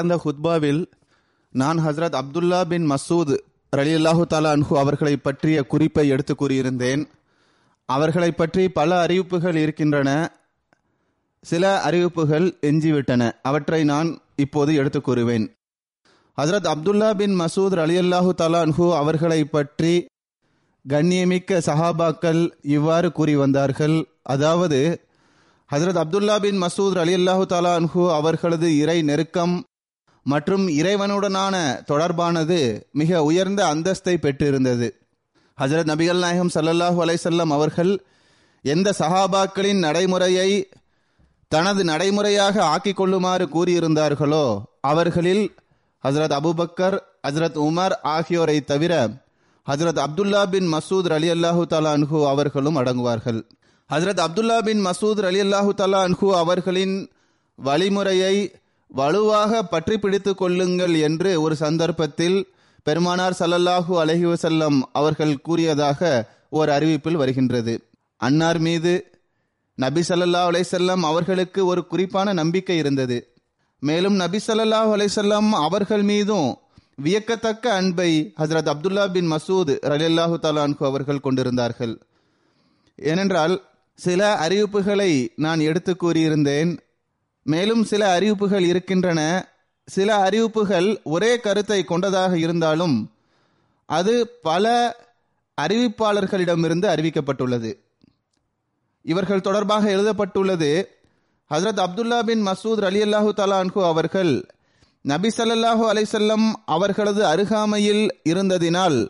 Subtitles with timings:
[0.00, 0.82] கடந்த ஹுத்பாவில்
[1.54, 3.32] நான் ஹஸ்ரத் அப்துல்லா பின் மசூத்
[3.72, 7.02] ரலி அல்லாஹு தாலா அன்ஹு அவர்களை பற்றிய குறிப்பை எடுத்து கூறியிருந்தேன்.
[7.88, 10.08] அவர்களை பற்றி பல அறிவிப்புகள் இருக்கின்றன.
[11.44, 13.22] சில அறிவிப்புகள் எஞ்சிவிட்டன.
[13.42, 15.46] அவற்றை நான் இப்போது எடுத்து கூறுவேன்.
[16.38, 19.94] ஹஸ்ரத் அப்துல்லா பின் மசூத் அலி அல்லாஹு தாலா அன்ஹு அவர்களை பற்றி
[20.84, 22.42] கண்ணியமிக்க சஹாபாக்கள்
[22.76, 23.98] இவ்வாறு கூறி வந்தார்கள்.
[24.22, 24.80] அதாவது
[25.70, 29.56] ஹசரத் அப்துல்லா பின் மசூத் அலி அல்லாஹு தாலா அன்ஹு அவர்களது இறை நெருக்கம்
[30.26, 31.54] மற்றும் இறைவனுடனான
[31.90, 34.88] தொடர்பானது மிக உயர்ந்த அந்தஸ்தை பெற்றிருந்தது.
[35.58, 37.92] ஹசரத் நபிகள் நாயகம் சல்லல்லாஹு அலைசல்லம் அவர்கள்
[38.64, 40.50] எந்த சஹாபாக்களின் நடைமுறையை
[41.48, 44.44] தனது நடைமுறையாக ஆக்கிக் கொள்ளுமாறு கூறியிருந்தார்களோ
[44.80, 45.44] அவர்களில்
[46.04, 46.96] ஹசரத் அபுபக்கர்
[47.28, 48.92] ஹசரத் உமர் ஆகியோரை தவிர
[49.66, 53.40] ஹசரத் அப்துல்லா பின் மசூத் அலி அல்லாஹு தாலா அன்ஹு அவர்களும் அடங்குவார்கள்.
[53.90, 57.10] ஹசரத் அப்துல்லா பின் மசூத் அலி அல்லாஹு தாலா அன்ஹு அவர்களின்
[57.58, 58.34] வழிமுறையை
[58.90, 62.38] வலுவாக பற்றி பிடித்து கொள்ளுங்கள் என்று ஒரு சந்தர்ப்பத்தில்
[62.82, 67.74] பெருமானார் சல்லல்லாஹு அலஹி வசல்லம் அவர்கள் கூறியதாக ஒரு அறிவிப்பில் வருகின்றது.
[68.16, 68.92] அன்னார் மீது
[69.74, 73.18] நபி சல்லா அலைசல்லம் அவர்களுக்கு ஒரு குறிப்பான நம்பிக்கை இருந்தது.
[73.78, 76.58] மேலும் நபி சல்லாஹூ அலைசல்லம் அவர்கள் மீதும்
[77.02, 81.94] வியக்கத்தக்க அன்பை ஹசரத் அப்துல்லா பின் மசூத் ரலில்லாஹு தாலான்கு அவர்கள் கொண்டிருந்தார்கள்.
[82.94, 83.54] ஏனென்றால்
[83.94, 86.78] சில அறிவிப்புகளை நான் எடுத்து கூறியிருந்தேன்.
[87.42, 89.48] மேலும் சில அறிவிப்புகள் இருக்கின்றன.
[89.86, 93.10] சில அறிவிப்புகள் ஒரே கருத்தை கொண்டதாக இருந்தாலும்
[93.86, 94.96] அது பல
[95.60, 97.72] அறிவிப்பாளர்களிடமிருந்து அறிவிக்கப்பட்டுள்ளது.
[99.02, 100.88] இவர்கள் தொடர்பாக எழுதப்பட்டுள்ளது
[101.50, 104.46] ஹசரத் அப்துல்லா பின் மசூத் அலி அல்லாஹு தலான்கு அவர்கள்
[105.02, 109.08] நபி சல்லாஹூ அலைசல்லம் அவர்களது அருகாமையில் இருந்ததினால்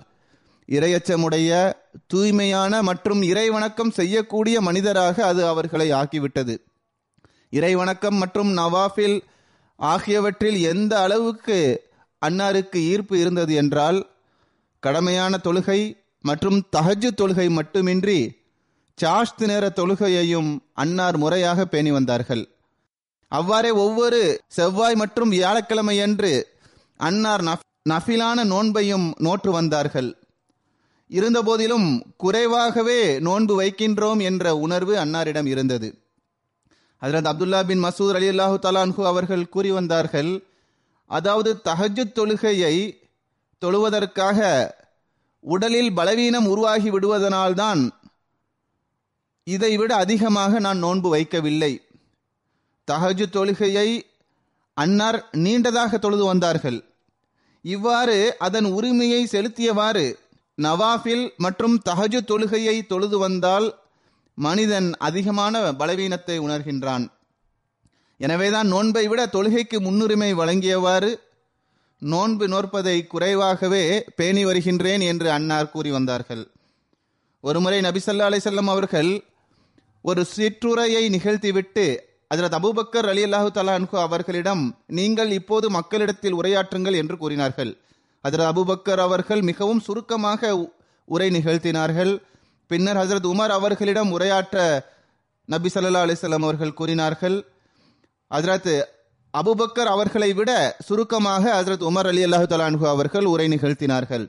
[0.68, 1.72] இரையச்சமுடைய
[2.06, 6.56] தூய்மையான மற்றும் இறை வணக்கம் செய்யக்கூடிய மனிதராக அது அவர்களை ஆக்கிவிட்டது.
[7.52, 9.18] இறைவணக்கம் மற்றும் நவாஃபில்
[9.78, 11.58] ஆகியவற்றில் எந்த அளவுக்கு
[12.22, 13.98] அன்னாருக்கு ஈர்ப்பு இருந்தது என்றால்
[14.82, 15.80] கடமையான தொழுகை
[16.24, 18.18] மற்றும் தஹஜு தொழுகை மட்டுமின்றி
[18.98, 20.50] சாஷ்து நேர தொழுகையையும்
[20.82, 22.42] அன்னார் முறையாக பேணி வந்தார்கள்.
[23.28, 24.20] அவ்வாறே ஒவ்வொரு
[24.56, 26.32] செவ்வாய் மற்றும் வியாழக்கிழமையன்று
[27.00, 27.44] அன்னார்
[27.90, 30.10] நஃபிலான நோன்பையும் நோற்று வந்தார்கள்.
[31.10, 35.88] இருந்தபோதிலும் குறைவாகவே நோன்பு வைக்கின்றோம் என்ற உணர்வு அன்னாரிடம் இருந்தது.
[37.02, 40.30] ஹசரத் அப்துல்லா பின் மசூத் அலி அல்லாஹு தலான்ஹு அவர்கள் கூறி வந்தார்கள்
[41.10, 42.74] அதாவது தஹஜு தொழுகையை
[43.62, 44.38] தொழுவதற்காக
[45.44, 47.82] உடலில் பலவீனம் உருவாகி விடுவதனால்தான்
[49.46, 51.72] இதைவிட அதிகமாக நான் நோன்பு வைக்கவில்லை.
[52.88, 53.88] தஹஜு தொழுகையை
[54.76, 56.78] அன்னார் நீண்டதாக தொழுது வந்தார்கள்.
[57.64, 60.06] இவ்வாறு அதன் உரிமையை செலுத்தியவாறு
[60.58, 63.66] நவாஃபில் மற்றும் தஹஜு தொழுகையை தொழுது வந்தால்
[64.34, 67.04] மனிதன் அதிகமான பலவீனத்தை உணர்கின்றான்.
[68.18, 71.10] எனவேதான் நோன்பை விட தொழுகைக்கு முன்னுரிமை வழங்கியவாறு
[71.98, 76.50] நோன்பு நோற்பதை குறைவாகவே பேணி வருகின்றேன் என்று அன்னார் கூறி வந்தார்கள்.
[77.40, 79.10] ஒருமுறை நபிசல்லா அலிசல்லம் அவர்கள்
[80.02, 81.84] ஒரு சிற்றுரையை நிகழ்த்திவிட்டு
[82.28, 87.72] அதில் அபூபக்கர் அலி அல்லாஹு தலான்கு அவர்களிடம் நீங்கள் இப்போது மக்களிடத்தில் உரையாற்றுங்கள் என்று கூறினார்கள்.
[88.24, 90.68] அதில் அபுபக்கர் அவர்கள் மிகவும் சுருக்கமாக
[91.04, 92.12] உரை நிகழ்த்தினார்கள்.
[92.70, 94.58] பின்னர் ஹசரத் உமர் அவர்களிடம் உரையாற்ற
[95.48, 97.36] நபி சல்லா அலிசல்லாம் அவர்கள் கூறினார்கள்
[98.30, 98.72] ஹசரத்
[99.34, 100.50] அபுபக்கர் அவர்களை விட
[100.86, 104.24] சுருக்கமாக ஹசரத் உமர் அலி அல்லாஹு தலான்ஹு அவர்கள் உரை நிகழ்த்தினார்கள்.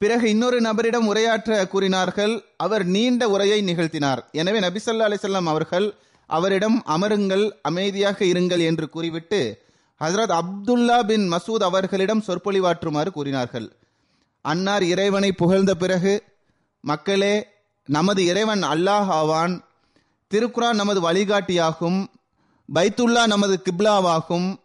[0.00, 4.20] பிறகு இன்னொரு நபரிடம் உரையாற்ற கூறினார்கள் அவர் நீண்ட உரையை நிகழ்த்தினார்.
[4.40, 5.86] எனவே நபி ஸல்லல்லாஹு அவர்கள்
[6.30, 9.40] அவரிடம் அமருங்கள் அமைதியாக இருங்கள் என்று கூறிவிட்டு
[10.00, 13.68] ஹசரத் அப்துல்லா பின் மசூத் அவர்களிடம் சொற்பொழிவாற்றுமாறு கூறினார்கள்.
[14.44, 16.12] அன்னார் இறைவனை புகழ்ந்த பிறகு
[16.80, 17.46] மக்களே
[17.84, 19.64] நமது இறைவன் அல்லாஹ் ஆவான்.
[20.34, 22.06] திருக்குரான் நமது வழிகாட்டியாகும்.
[22.74, 24.56] பைத்துல்லா நமது கிப்லாவாகும்.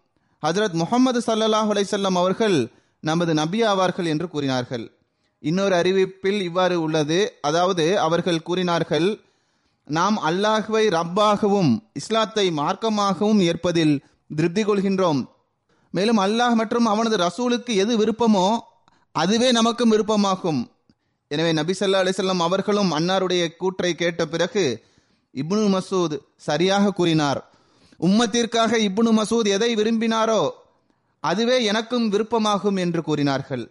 [0.46, 4.98] ஹஜரத் முகமது சல்லாஹ் அலைசல்லம் அவர்கள் நமது நபி ஆவார்கள் என்று கூறினார்கள்.
[5.40, 7.38] இன்னொரு அறிவிப்பில் இவ்வாறு உள்ளது.
[7.42, 9.20] அதாவது அவர்கள் கூறினார்கள்
[9.86, 14.04] நாம் அல்லாஹுவை ரப்பாகவும் இஸ்லாத்தை மார்க்கமாகவும் ஏற்பதில்
[14.36, 15.26] திருப்தி கொள்கின்றோம்.
[15.92, 18.60] மேலும் அல்லாஹ் மற்றும் அவனது ரசூலுக்கு எது விருப்பமோ
[19.12, 20.73] அதுவே நமக்கும் விருப்பமாகும்.
[21.34, 24.66] எனவே நபிசல்லா அலிசல்லாம் அவர்களும் அன்னாருடைய கூற்றை கேட்ட பிறகு
[25.34, 26.16] இப்னு மசூத்
[26.48, 27.40] சரியாக கூறினார்
[28.00, 30.42] உம்மத்திற்காக இப்னு மசூத் எதை விரும்பினாரோ
[31.24, 33.64] அதுவே எனக்கும் விருப்பமாகும் என்று கூறினார்கள்.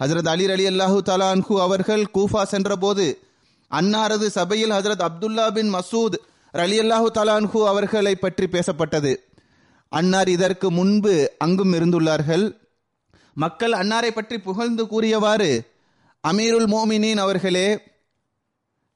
[0.00, 3.06] ஹசரத் அலி அலி அல்லாஹு தலான்ஹு அவர்கள் கூஃபா சென்றபோது
[3.70, 6.16] அன்னாரது சபையில் ஹசரத் அப்துல்லா பின் மசூத்
[6.54, 9.12] அலி அல்லாஹு தலான்ஹு அவர்களை பற்றி பேசப்பட்டது.
[9.92, 12.46] அன்னார் இதற்கு முன்பு அங்கும் இருந்துள்ளார்கள்.
[13.36, 15.52] மக்கள் அன்னாரை பற்றி புகழ்ந்து கூறியவாறு
[16.24, 17.68] அமீருல் மோமினின் அவர்களே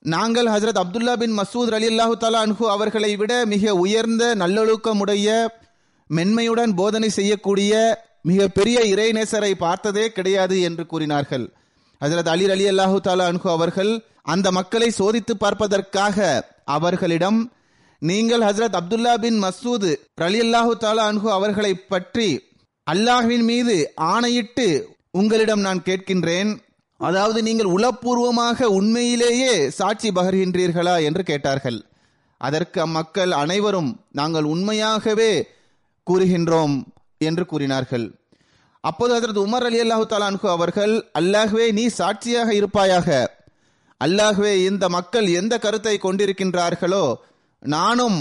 [0.05, 5.29] நாங்கள் ஹசரத் அப்துல்லா பின் மசூத் அலி அல்லாஹு தாலா அன்ஹு அவர்களை விட மிக உயர்ந்த நல்லொழுக்கமுடைய
[6.11, 7.73] மென்மையுடன் போதனை செய்யக்கூடிய
[8.31, 11.47] மிக பெரிய இறைநேசரை பார்த்ததே கிடையாது என்று கூறினார்கள்.
[12.01, 13.93] ஹசரத் அலி அலி அல்லாஹு தாலா அன்ஹு அவர்கள்
[14.35, 16.19] அந்த மக்களை சோதித்து பார்ப்பதற்காக
[16.77, 17.41] அவர்களிடம்
[18.03, 19.89] நீங்கள் ஹசரத் அப்துல்லா பின் மசூத்
[20.29, 22.29] அலி அல்லாஹு தாலா அன்ஹு அவர்களை பற்றி
[22.87, 23.79] அல்லாஹ்வின் மீது
[24.13, 24.69] ஆணையிட்டு
[25.21, 26.53] உங்களிடம் நான் கேட்கின்றேன்.
[27.01, 31.79] அதாவது நீங்கள் உளப்பூர்வமாக உண்மையிலேயே சாட்சி பகர்கின்றீர்களா என்று கேட்டார்கள்.
[32.41, 35.33] அதற்கு அம்மக்கள் அனைவரும் நாங்கள் உண்மையாகவே
[36.07, 36.77] கூறுகின்றோம்
[37.29, 38.07] என்று கூறினார்கள்.
[38.85, 43.09] அப்போது அதற்கு உமர் அலி அல்லாஹு தாலான்கு அவர்கள் அல்லாஹ்வே நீ சாட்சியாக இருப்பாயாக.
[44.01, 47.05] அல்லாஹ்வே இந்த மக்கள் எந்த கருத்தை கொண்டிருக்கின்றார்களோ
[47.63, 48.19] நானும்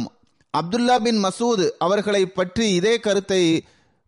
[0.54, 3.42] அப்துல்லா பின் மசூத் அவர்களை பற்றி இதே கருத்தை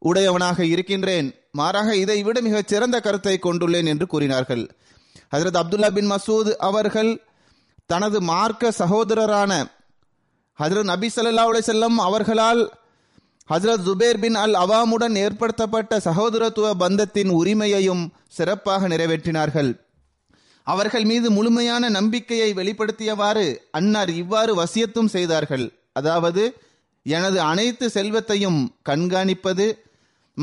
[0.01, 1.27] உடையவனாக இருக்கின்றேன்.
[1.59, 4.63] மாறாக இதை விட மிகச் சிறந்த கருத்தை கொண்டுள்ளேன் என்று கூறினார்கள்.
[5.33, 7.11] ஹசரத் அப்துல்லா பின் மசூத் அவர்கள்
[7.85, 9.51] தனது மார்க்க சகோதரரான
[10.59, 12.61] ஹசரத் நபி சல்லா அலைஹி அவர்களால்
[13.49, 19.71] ஹசரத் ஜுபேர் பின் அல் அவாமுடன் ஏற்படுத்தப்பட்ட சகோதரத்துவ பந்தத்தின் உரிமையையும் சிறப்பாக நிறைவேற்றினார்கள்.
[20.67, 25.65] அவர்கள் மீது முழுமையான நம்பிக்கையை வெளிப்படுத்தியவாறு அன்னார் இவ்வாறு வசியத்தும் செய்தார்கள்.
[25.93, 26.43] அதாவது
[27.05, 28.59] எனது அனைத்து செல்வத்தையும்
[28.89, 29.65] கண்காணிப்பது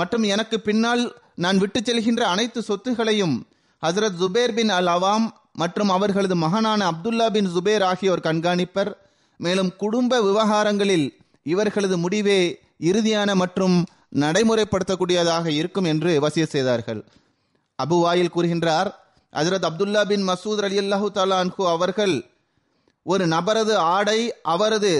[0.00, 1.02] மற்றும் எனக்கு பின்னால்
[1.34, 3.36] நான் விட்டுச் செல்கின்ற அனைத்து சொத்துகளையும்
[3.82, 8.90] ஹசரத் ஜுபேர் பின் அல் அவாம் மற்றும் அவர்களது மகனான அப்துல்லா பின் ஜுபேர் ஆகியோர் கண்காணிப்பர்.
[9.40, 11.06] மேலும் குடும்ப விவகாரங்களில்
[11.42, 12.40] இவர்களது முடிவே
[12.90, 13.76] இறுதியான மற்றும்
[14.22, 17.00] நடைமுறைப்படுத்தக்கூடியதாக இருக்கும் என்று வசிய செய்தார்கள்.
[17.78, 18.90] அபு வாயில் கூறுகின்றார்
[19.32, 22.14] ஹசரத் அப்துல்லா பின் மசூத் அலி அல்லாஹு தாலான்கு அவர்கள்
[23.06, 24.92] ஒரு நபரது ஆடை அவரது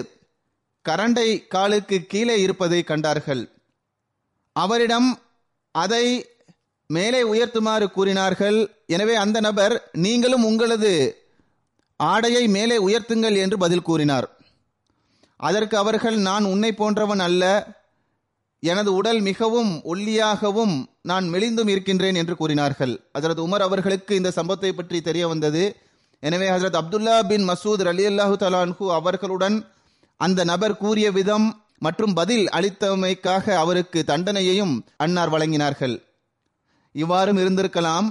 [0.85, 3.43] கரண்டை காலுக்கு கீழே இருப்பதை கண்டார்கள்.
[4.53, 5.19] அவரிடம்
[5.71, 6.27] அதை
[6.87, 8.71] மேலே உயர்த்துமாறு கூறினார்கள்.
[8.87, 11.17] எனவே அந்த நபர் நீங்களும் உங்களது
[11.97, 14.37] ஆடையை மேலே உயர்த்துங்கள் என்று பதில் கூறினார்.
[15.37, 17.45] அதற்கு அவர்கள் நான் உன்னை போன்றவன் அல்ல.
[18.59, 23.01] எனது உடல் மிகவும் ஒல்லியாகவும் நான் மெலிந்தும் இருக்கின்றேன் என்று கூறினார்கள்.
[23.15, 25.77] ஹசரத் உமர் அவர்களுக்கு இந்த சம்பவத்தை பற்றி தெரிய வந்தது.
[26.21, 29.57] எனவே ஹசரத் அப்துல்லா பின் மசூத் அலி அல்லாஹு தலான்ஹு அவர்களுடன்
[30.17, 34.75] அந்த நபர் கூறிய விதம் மற்றும் பதில் அளித்தமைக்காக அவருக்கு தண்டனையையும்
[35.05, 35.95] அன்னார் வழங்கினார்கள்.
[36.95, 38.09] இவ்வாறும் இருந்திருக்கலாம்.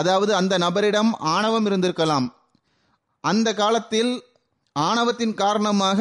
[0.00, 2.26] அதாவது அந்த நபரிடம் ஆணவம் இருந்திருக்கலாம்.
[3.24, 4.12] அந்த காலத்தில்
[4.76, 6.00] ஆணவத்தின் காரணமாக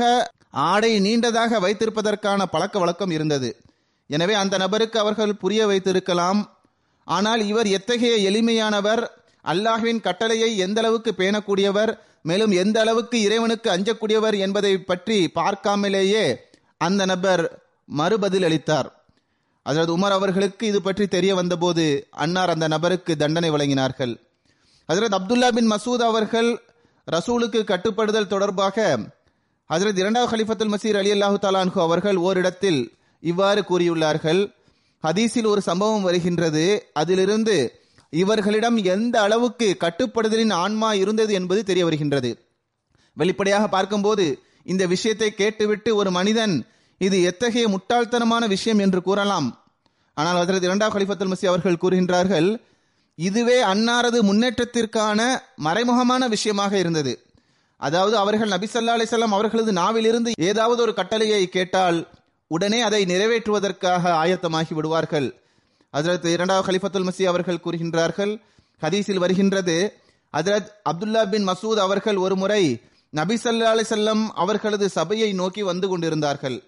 [0.72, 3.50] ஆடை நீண்டதாக வைத்திருப்பதற்கான பழக்க வழக்கம் இருந்தது.
[4.10, 6.42] எனவே அந்த நபருக்கு அவர்கள் புரிய வைத்திருக்கலாம்.
[7.08, 9.04] ஆனால் இவர் எத்தகைய எளிமையானவர்
[9.46, 11.92] அல்லாஹ்வின் கட்டளையை எந்த அளவுக்கு பேணக்கூடியவர்
[12.30, 16.24] மேலும் எந்த அளவுக்கு இறைவனுக்கு அஞ்சக்கூடியவர் என்பதை பற்றி பார்க்காமலேயே
[16.88, 17.44] அந்த நபர்
[18.00, 18.90] மறுபதில் அளித்தார்.
[19.66, 21.84] அதாவது உமர் அவர்களுக்கு இது பற்றி தெரிய வந்தபோது
[22.24, 24.14] அன்னார் அந்த நபருக்கு தண்டனை வழங்கினார்கள்.
[24.90, 26.50] ஹசரத் அப்துல்லா பின் மசூத் அவர்கள்
[27.08, 28.78] ரசூலுக்கு கட்டுப்படுதல் தொடர்பாக
[29.70, 32.80] ஹசரத் இரண்டாவது ஹலிஃபத்துல் மசீர் அலி அல்லாஹு தாலான்ஹு அவர்கள் ஓரிடத்தில்
[33.24, 34.42] இவ்வாறு கூறியுள்ளார்கள்.
[35.04, 36.66] ஹதீஸில் ஒரு சம்பவம் வருகின்றது.
[36.94, 37.56] அதிலிருந்து
[38.14, 42.32] இவர்களிடம் எந்த அளவுக்கு கட்டுப்படுதலின் ஆன்மா இருந்தது என்பது தெரிய வருகின்றது.
[43.18, 44.26] வெளிப்படையாக பார்க்கும்போது
[44.72, 46.56] இந்த விஷயத்தை கேட்டுவிட்டு ஒரு மனிதன்
[46.98, 49.48] இது எத்தகைய முட்டாள்தனமான விஷயம் என்று கூறலாம்.
[50.14, 52.62] ஆனால் ஹசரத் இரண்டாம் கலிபத்துல் மசி அவர்கள் கூறுகின்றார்கள்
[53.16, 55.20] இதுவே அன்னாரது முன்னேற்றத்திற்கான
[55.64, 57.14] மறைமுகமான விஷயமாக இருந்தது.
[57.78, 62.08] அதாவது அவர்கள் நபிசல்லா அலிசல்லாம் அவர்களது நாவிலிருந்து ஏதாவது ஒரு கட்டளையை கேட்டால்
[62.48, 65.28] உடனே அதை நிறைவேற்றுவதற்காக ஆயத்தமாகி விடுவார்கள்.
[65.94, 68.42] ஹஜரத் இரண்டாவது ஹலிஃபத்துல் மசி அவர்கள் கூறுகின்றார்கள்
[68.82, 69.98] ஹதீஸில் வருகின்றது
[70.34, 76.64] அதரத் அப்துல்லா பின் மசூத் அவர்கள் ஒரு முறை நபி சல்லா அலிசல்லம் அவர்களது சபையை நோக்கி வந்து கொண்டிருந்தார்கள்.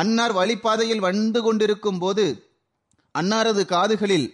[0.00, 2.24] அன்னார் வழிப்பாதையில் வந்து கொண்டிருக்கும் போது
[3.14, 4.28] அன்னாரது காதுகளில்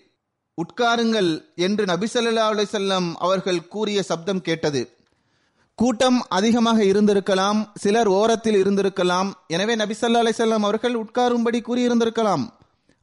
[0.59, 1.31] உட்காருங்கள்
[1.67, 4.81] என்று நபிசல்லா அலிசல்லம் அவர்கள் கூறிய சப்தம் கேட்டது.
[5.79, 9.29] கூட்டம் அதிகமாக இருந்திருக்கலாம் சிலர் ஓரத்தில் இருந்திருக்கலாம்.
[9.55, 12.45] எனவே நபிசல்லா அலிசல்லாம் அவர்கள் உட்காரும்படி கூறியிருந்திருக்கலாம்.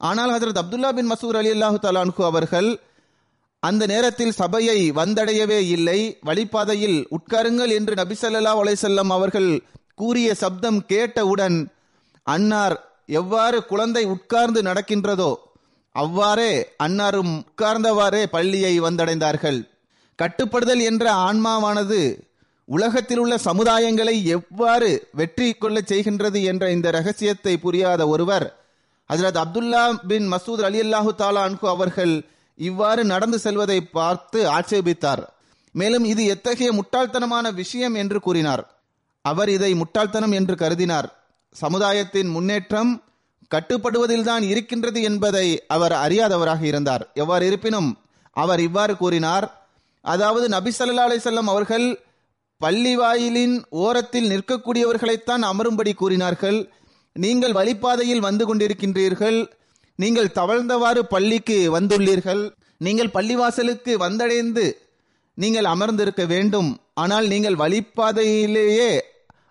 [0.01, 2.69] ஆனால் ஹசரத் அப்துல்லா பின் மசூர் அலி அல்லாஹு தலான்கு அவர்கள்
[3.63, 5.99] அந்த நேரத்தில் சபையை வந்தடையவே இல்லை.
[6.27, 9.49] வழிப்பாதையில் உட்காருங்கள் என்று நபிசல்லா ஸல்லல்லாஹு அவர்கள்
[10.01, 11.57] கூறிய சப்தம் கேட்டவுடன்
[12.27, 12.75] அன்னார்
[13.19, 15.31] எவ்வாறு குழந்தை உட்கார்ந்து நடக்கின்றதோ
[15.95, 16.51] அவ்வாறே
[16.83, 19.59] அன்னாரும் உட்கார்ந்தவாறே பள்ளியை வந்தடைந்தார்கள்.
[20.19, 21.99] கட்டுப்படுதல் என்ற ஆன்மாவானது
[22.67, 24.89] உலகத்தில் உள்ள சமுதாயங்களை எவ்வாறு
[25.19, 28.47] வெற்றி கொள்ளச் செய்கின்றது என்ற இந்த ரகசியத்தை புரியாத ஒருவர்
[29.09, 32.13] ஹசரத் அப்துல்லா பின் மசூத் அலி அல்லாஹு தாலா அன்கு அவர்கள்
[32.59, 35.23] இவ்வாறு நடந்து செல்வதை பார்த்து ஆட்சேபித்தார்.
[35.75, 38.63] மேலும் இது எத்தகைய முட்டாள்தனமான விஷயம் என்று கூறினார்.
[39.25, 41.09] அவர் இதை முட்டாள்தனம் என்று கருதினார்.
[41.61, 42.93] சமுதாயத்தின் முன்னேற்றம்
[43.53, 47.03] கட்டுப்படுவதில்தான் இருக்கின்றது என்பதை அவர் அறியாதவராக இருந்தார்.
[47.21, 47.89] எவ்வாறு இருப்பினும்
[48.43, 49.45] அவர் இவ்வாறு கூறினார்.
[50.05, 51.85] அதாவது நபி சல்லா அலிசல்லம் அவர்கள்
[52.61, 56.59] பள்ளி வாயிலின் ஓரத்தில் நிற்கக்கூடியவர்களைத்தான் அமரும்படி கூறினார்கள்.
[57.15, 59.39] நீங்கள் வழிப்பாதையில் வந்து கொண்டிருக்கின்றீர்கள்.
[59.99, 62.43] நீங்கள் தவழ்ந்தவாறு பள்ளிக்கு வந்துள்ளீர்கள்.
[62.85, 64.65] நீங்கள் பள்ளிவாசலுக்கு வந்தடைந்து
[65.43, 66.69] நீங்கள் அமர்ந்திருக்க வேண்டும்.
[67.03, 68.89] ஆனால் நீங்கள் வழிப்பாதையிலேயே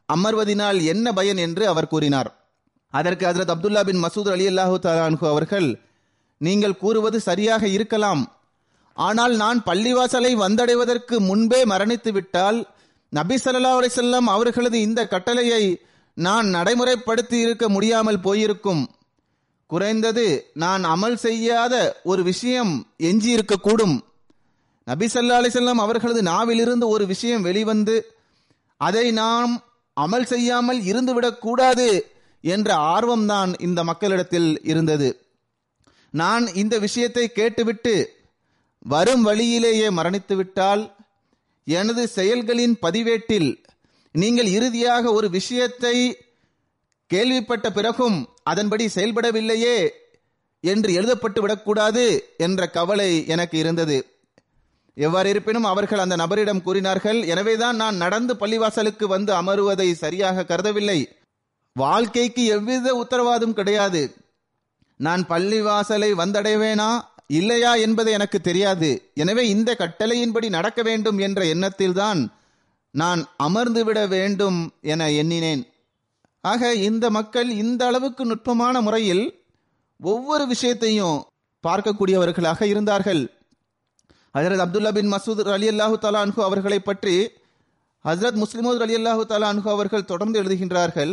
[0.09, 2.31] அமர்வதினால் என்ன பயன் என்று அவர் கூறினார்.
[2.93, 5.69] அதற்கு ஹசரத் அப்துல்லா பின் மசூத் அலி அல்லாஹு தலான்ஹு அவர்கள்
[6.41, 8.23] நீங்கள் கூறுவது சரியாக இருக்கலாம்.
[8.97, 12.59] ஆனால் நான் பள்ளிவாசலை வந்தடைவதற்கு முன்பே மரணித்து விட்டால்
[13.13, 15.63] நபி சல்லா அலிசல்லாம் அவர்களது இந்த கட்டளையை
[16.17, 18.83] நான் நடைமுறைப்படுத்தி இருக்க முடியாமல் போயிருக்கும்.
[19.71, 20.27] குறைந்தது
[20.63, 22.73] நான் அமல் செய்யாத ஒரு விஷயம்
[23.09, 23.97] எஞ்சி இருக்கக்கூடும்
[24.87, 27.97] நபி சல்லா அலிசல்லாம் அவர்களது நாவிலிருந்து ஒரு விஷயம் வெளிவந்து
[28.81, 29.53] அதை நாம்
[30.01, 35.27] அமல் செய்யாமல் இருந்துவிடக் கூடாது என்ற ஆர்வம்தான் இந்த மக்களிடத்தில் இருந்தது.
[36.11, 38.11] நான் இந்த விஷயத்தை கேட்டுவிட்டு
[38.79, 40.93] வரும் வழியிலேயே மரணித்துவிட்டால்
[41.65, 43.65] எனது செயல்களின் பதிவேட்டில்
[44.13, 46.19] நீங்கள் இறுதியாக ஒரு விஷயத்தை
[47.07, 49.89] கேள்விப்பட்ட பிறகும் அதன்படி செயல்படவில்லையே
[50.61, 54.14] என்று எழுதப்பட்டு விடக்கூடாது என்ற கவலை எனக்கு இருந்தது.
[54.97, 61.01] எவ்வாறு இருப்பினும் அவர்கள் அந்த நபரிடம் கூறினார்கள் எனவேதான் நான் நடந்து பள்ளிவாசலுக்கு வந்து அமருவதை சரியாக கருதவில்லை.
[61.77, 64.03] வாழ்க்கைக்கு எவ்வித உத்தரவாதம் கிடையாது.
[64.97, 66.91] நான் பள்ளிவாசலை வந்தடைவேனா
[67.27, 68.91] இல்லையா என்பது எனக்கு தெரியாது.
[69.15, 72.21] எனவே இந்த கட்டளையின்படி நடக்க வேண்டும் என்ற எண்ணத்தில்தான்
[72.91, 75.63] நான் அமர்ந்துவிட வேண்டும் என எண்ணினேன்.
[76.41, 79.25] ஆக இந்த மக்கள் இந்த அளவுக்கு நுட்பமான முறையில்
[80.01, 81.19] ஒவ்வொரு விஷயத்தையும்
[81.65, 83.23] பார்க்கக்கூடியவர்களாக இருந்தார்கள்.
[84.35, 87.17] ஹசரத் அப்துல்லா பின் மசூத் அலி அல்லாஹு தாலா அன்ஹு அவர்களை பற்றி
[88.05, 91.13] ஹசரத் முஸ்லிமோத் அலி அல்லாஹு தாலா அன்ஹு அவர்கள் தொடர்ந்து எழுதுகின்றார்கள்.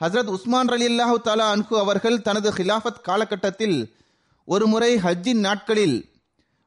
[0.00, 3.78] ஹசரத் உஸ்மான் அலி அல்லாஹு தாலா அன்ஹு அவர்கள் தனது ஹிலாஃபத் காலகட்டத்தில்
[4.44, 5.96] ஒரு முறை ஹஜ்ஜின் நாட்களில்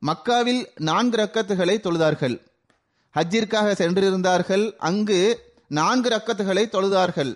[0.02, 2.36] மக்காவில் நான்கு ரக்கத்துகளை தொழுதார்கள்.
[3.16, 4.66] ஹஜ்ஜிற்காக சென்றிருந்தார்கள்.
[4.90, 5.22] அங்கு
[5.68, 7.32] நான்கு ரக்கத்துகளை தொழுதார்கள்.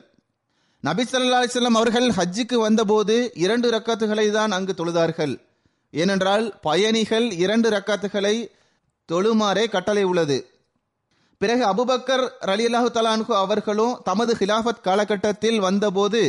[0.80, 5.34] நபி சல்லா அலிஸ்லாம் அவர்கள் ஹஜ்ஜுக்கு வந்தபோது இரண்டு ரக்கத்துகளை தான் அங்கு தொழுதார்கள்.
[6.02, 8.36] ஏனென்றால் பயணிகள் இரண்டு ரக்காத்துகளை
[9.10, 10.38] தொழுமாறே கட்டளை உள்ளது.
[11.42, 16.22] பிறகு அபுபக்கர் ரலியல்லாஹு தலான்கு அவர்களும் தமது ஹிலாஃபத் காலகட்டத்தில் வந்தபோது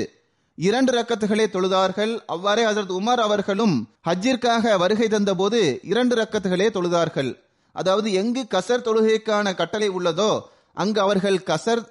[0.58, 2.12] இரண்டு ரக்கத்துகளை தொழுதார்கள்.
[2.26, 3.76] அவ்வாறே ஹசரத் உமர் அவர்களும்
[4.08, 7.30] ஹஜ்ஜிற்காக வருகை தந்தபோது இரண்டு ரக்கத்துகளே தொழுதார்கள்.
[7.74, 10.30] அதாவது எங்கு கசர் தொழுகைக்கான கட்டளை உள்ளதோ
[10.74, 11.82] அங்கு அவர்கள் கசர்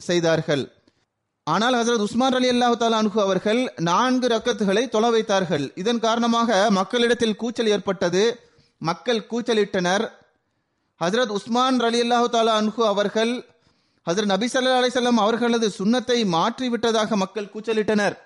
[0.00, 0.64] செய்தார்கள்.
[1.46, 5.72] ஆனால் ஹசரத் உஸ்மான் அலி அல்லாஹு அனுகு அவர்கள் நான்கு ரக்கத்துகளை தொலை வைத்தார்கள்.
[5.74, 8.40] இதன் காரணமாக மக்களிடத்தில் கூச்சல் ஏற்பட்டது.
[8.78, 10.04] மக்கள் கூச்சலிட்டனர்.
[11.00, 13.32] ஹசரத் உஸ்மான் அலி அல்லாஹு தாலா அன்ஹு அவர்கள்
[14.06, 18.16] ஹசரத் நபி சல்லா அலிசல்லாம் அவர்களது சுண்ணத்தை மாற்றி விட்டதாக மக்கள் கூச்சலிட்டனர்.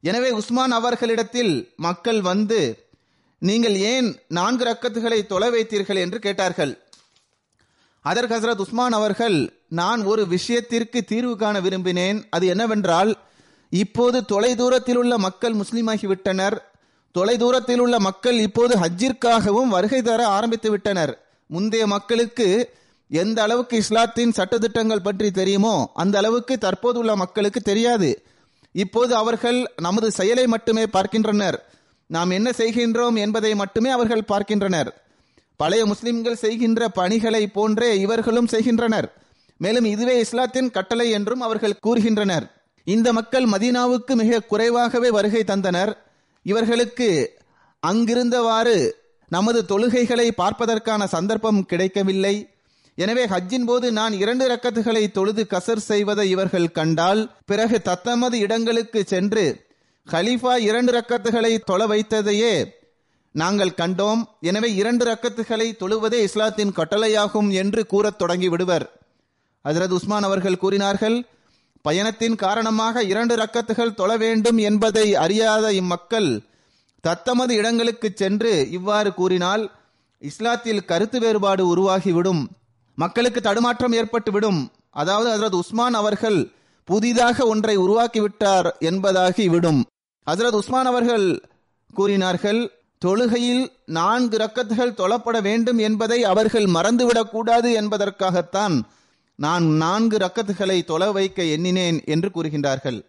[0.00, 2.60] எனவே உஸ்மான் அவர்களிடத்தில் மக்கள் வந்து
[3.38, 5.96] நீங்கள் ஏன் நான்கு ரக்கத்துகளை தொலை வைத்தீர்கள்?
[5.96, 6.72] என்று கேட்டார்கள்.
[8.04, 9.36] அதற்கு ஹசரத் உஸ்மான் அவர்கள்
[9.80, 12.18] நான் ஒரு விஷயத்திற்கு தீர்வு காண விரும்பினேன்.
[12.30, 13.10] அது என்னவென்றால்
[13.72, 16.56] இப்போது தொலைதூரத்தில் உள்ள மக்கள் முஸ்லீமாகிவிட்டனர்.
[17.14, 21.12] தொலைதூரத்தில் உள்ள மக்கள் இப்போது ஹஜ்ஜிற்காகவும் வருகை தர ஆரம்பித்து விட்டனர்
[21.46, 22.48] முந்தைய மக்களுக்கு
[23.10, 28.10] எந்த அளவுக்கு இஸ்லாத்தின் சட்டத்திட்டங்கள் பற்றி தெரியுமோ அந்த அளவுக்கு தற்போதுள்ள மக்களுக்கு தெரியாது.
[28.74, 31.58] இப்போது அவர்கள் நமது செயலை மட்டுமே பார்க்கின்றனர்.
[32.10, 34.90] நாம் என்ன செய்கின்றோம் என்பதை மட்டுமே அவர்கள் பார்க்கின்றனர்.
[35.60, 39.08] பழைய முஸ்லிம்கள் செய்கின்ற பணிகளை போன்றே இவர்களும் செய்கின்றனர்.
[39.60, 42.46] மேலும் இதுவே இஸ்லாத்தின் கட்டளை என்றும் அவர்கள் கூறுகின்றனர்.
[42.86, 45.92] இந்த மக்கள் மதீனாவுக்கு மிக குறைவாகவே வருகை தந்தனர்.
[46.46, 47.08] இவர்களுக்கு
[47.82, 48.78] அங்கிருந்தவாறு
[49.30, 52.34] நமது தொழுகைகளை பார்ப்பதற்கான சந்தர்ப்பம் கிடைக்கவில்லை.
[52.98, 59.44] எனவே ஹஜ்ஜின் போது நான் இரண்டு ரக்கத்துகளை தொழுது கசர் செய்வதை இவர்கள் கண்டால் பிறகு தத்தமது இடங்களுக்கு சென்று
[60.06, 62.54] ஹலீஃபா இரண்டு ரக்கத்துகளை தொலை வைத்ததையே
[63.32, 64.22] நாங்கள் கண்டோம்.
[64.40, 69.00] எனவே இரண்டு ரக்கத்துகளை தொழுவதே இஸ்லாத்தின் கட்டளையாகும் என்று கூறத் தொடங்கி விடுவர்
[69.64, 71.28] ஹசரத் உஸ்மான் அவர்கள் கூறினார்கள்
[71.82, 76.42] பயணத்தின் காரணமாக இரண்டு ரக்கத்துகள் தொழ வேண்டும் என்பதை அறியாத இம்மக்கள்
[77.00, 79.70] தத்தமது இடங்களுக்கு சென்று இவ்வாறு கூறினால்
[80.22, 82.42] இஸ்லாத்தில் கருத்து வேறுபாடு உருவாகிவிடும்.
[82.94, 84.66] மக்களுக்கு தடுமாற்றம் ஏற்பட்டுவிடும்.
[84.90, 86.52] அதாவது ஹசரத் உஸ்மான் அவர்கள்
[86.84, 89.80] புதிதாக ஒன்றை உருவாக்கிவிட்டார் என்பதாகி விடும்
[90.26, 91.48] ஹசரத் உஸ்மான் அவர்கள்
[91.94, 98.82] கூறினார்கள் தொழுகையில் நான்கு ரக்கத்துகள் தொழப்பட வேண்டும் என்பதை அவர்கள் மறந்துவிடக் கூடாது என்பதற்காகத்தான்
[99.34, 103.04] நான் நான்கு ரக்கத்துகளை தொலை வைக்க எண்ணினேன் என்று கூறுகின்றார்கள்.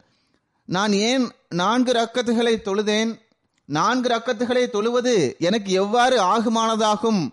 [0.66, 3.20] நான் ஏன் நான்கு ரக்கத்துகளை தொழுதேன்?
[3.66, 7.30] நான்கு ரக்கத்துகளை தொழுவது எனக்கு எவ்வாறு ஆகுமானதாகும்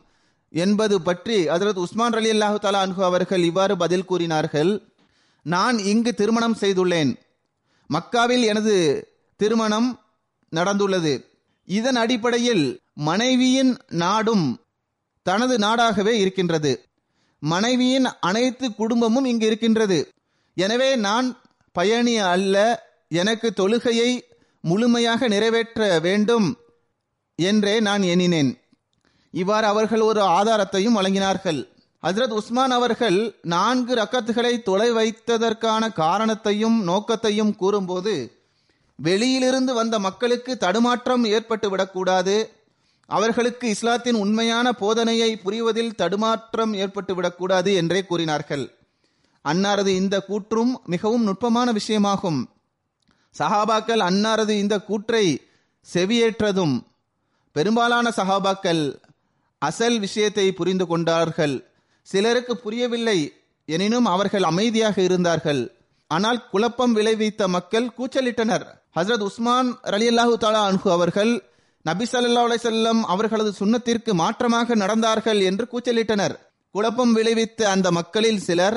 [0.51, 4.83] என்பது பற்றி ஹஜரத் உஸ்மான் அலி அல்லாஹு தலா அன்ஹு அவர்கள் இவ்வாறு பதில் கூறினார்கள்.
[5.43, 7.15] நான் இங்கு திருமணம் செய்துள்ளேன்.
[7.95, 10.01] மக்காவில் எனது திருமணம்
[10.51, 11.28] நடந்துள்ளது.
[11.69, 13.73] இதன் அடிப்படையில் மனைவியின்
[14.03, 14.47] நாடும்
[15.23, 16.73] தனது நாடாகவே இருக்கின்றது.
[17.43, 19.99] மனைவியின் அனைத்து குடும்பமும் இங்கு இருக்கின்றது.
[20.57, 21.27] எனவே நான்
[21.73, 22.57] பயணி அல்ல
[23.09, 24.11] எனக்கு தொழுகையை
[24.61, 26.49] முழுமையாக நிறைவேற்ற வேண்டும்
[27.39, 28.51] என்றே நான் எண்ணினேன்.
[29.31, 31.61] இவ்வாறு அவர்கள் ஒரு ஆதாரத்தையும் வழங்கினார்கள்.
[32.03, 38.15] ஹசரத் உஸ்மான் அவர்கள் நான்கு ரக்கத்துகளை தொலை வைத்ததற்கான காரணத்தையும் நோக்கத்தையும் கூறும்போது
[38.99, 42.57] வெளியிலிருந்து வந்த மக்களுக்கு தடுமாற்றம் ஏற்பட்டு விடக்கூடாது
[43.07, 48.73] அவர்களுக்கு இஸ்லாத்தின் உண்மையான போதனையை புரிவதில் தடுமாற்றம் ஏற்பட்டு விடக்கூடாது என்றே கூறினார்கள்.
[49.45, 52.41] அன்னாரது இந்த கூற்றும் மிகவும் நுட்பமான விஷயமாகும்.
[53.39, 55.49] சஹாபாக்கள் அன்னாரது இந்த கூற்றை
[55.95, 56.81] செவியேற்றதும்
[57.53, 59.01] பெரும்பாலான சஹாபாக்கள்
[59.59, 61.71] அசல் விஷயத்தை புரிந்து கொண்டார்கள்.
[62.03, 63.33] சிலருக்கு புரியவில்லை
[63.65, 65.63] எனினும் அவர்கள் அமைதியாக இருந்தார்கள்.
[66.07, 68.78] ஆனால் குழப்பம் விளைவித்த மக்கள் கூச்சலிட்டனர்.
[68.97, 71.33] ஹசரத் உஸ்மான் அலி அல்லாஹு தாலா அன்ஹு அவர்கள்
[71.85, 76.35] நபி சல்லா அலிசல்லம் அவர்களது சுண்ணத்திற்கு மாற்றமாக நடந்தார்கள் என்று கூச்சலிட்டனர்.
[76.75, 78.77] குழப்பம் விளைவித்த அந்த மக்களில் சிலர்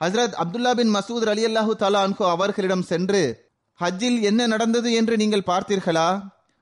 [0.00, 3.22] ஹசரத் அப்துல்லா பின் மசூத் அலி அல்லாஹு தாலா அன்ஹு அவர்களிடம் சென்று
[3.80, 6.08] ஹஜ்ஜில் என்ன நடந்தது என்று நீங்கள் பார்த்தீர்களா?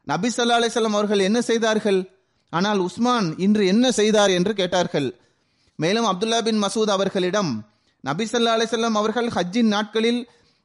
[0.07, 2.01] நபி சல்லா அலிசல்லாம் அவர்கள் என்ன செய்தார்கள்?
[2.53, 4.31] ஆனால் உஸ்மான் இன்று என்ன செய்தார்?
[4.31, 5.09] என்று கேட்டார்கள்.
[5.77, 7.53] மேலும் அப்துல்லா பின் மசூத் அவர்களிடம்
[8.01, 10.21] நபி சல்லா அலிசல்லாம் அவர்கள் ஹஜ்ஜின் நாட்களில்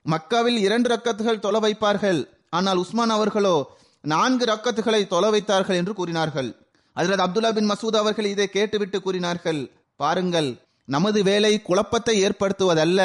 [0.05, 2.19] மக்காவில் இரண்டு ரக்கத்துகள் தொலை வைப்பார்கள்.
[2.49, 3.55] ஆனால் உஸ்மான் அவர்களோ
[4.03, 6.49] நான்கு ரக்கத்துகளை தொலை வைத்தார்கள் என்று கூறினார்கள்.
[6.95, 9.61] அதில் அப்துல்லா பின் மசூத் அவர்கள் இதை கேட்டுவிட்டு கூறினார்கள்.
[9.99, 10.49] பாருங்கள்
[10.87, 13.01] நமது வேலை குழப்பத்தை ஏற்படுத்துவதல்ல.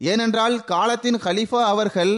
[0.00, 2.14] ஏனென்றால் காலத்தின் ஹலிஃபா அவர்கள்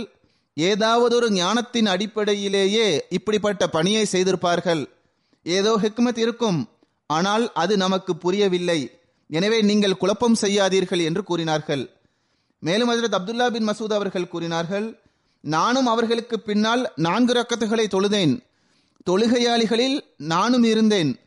[0.57, 4.83] ஏதாவது ஒரு ஞானத்தின் அடிப்படையிலேயே இப்படிப்பட்ட பணியை செய்திருப்பார்கள்.
[5.47, 6.59] ஏதோ ஹெக்மத் இருக்கும்.
[7.07, 8.81] ஆனால் அது நமக்கு புரியவில்லை.
[9.31, 11.85] எனவே நீங்கள் குழப்பம் செய்யாதீர்கள் என்று கூறினார்கள்.
[12.61, 15.01] மேலும் ஹஜரத் அப்துல்லா பின் மசூத் அவர்கள் கூறினார்கள்
[15.41, 18.41] நானும் அவர்களுக்கு பின்னால் நான்கு ரக்கத்துகளை தொழுதேன்.
[19.11, 21.21] தொழுகையாளிகளில் நானும் இருந்தேன்.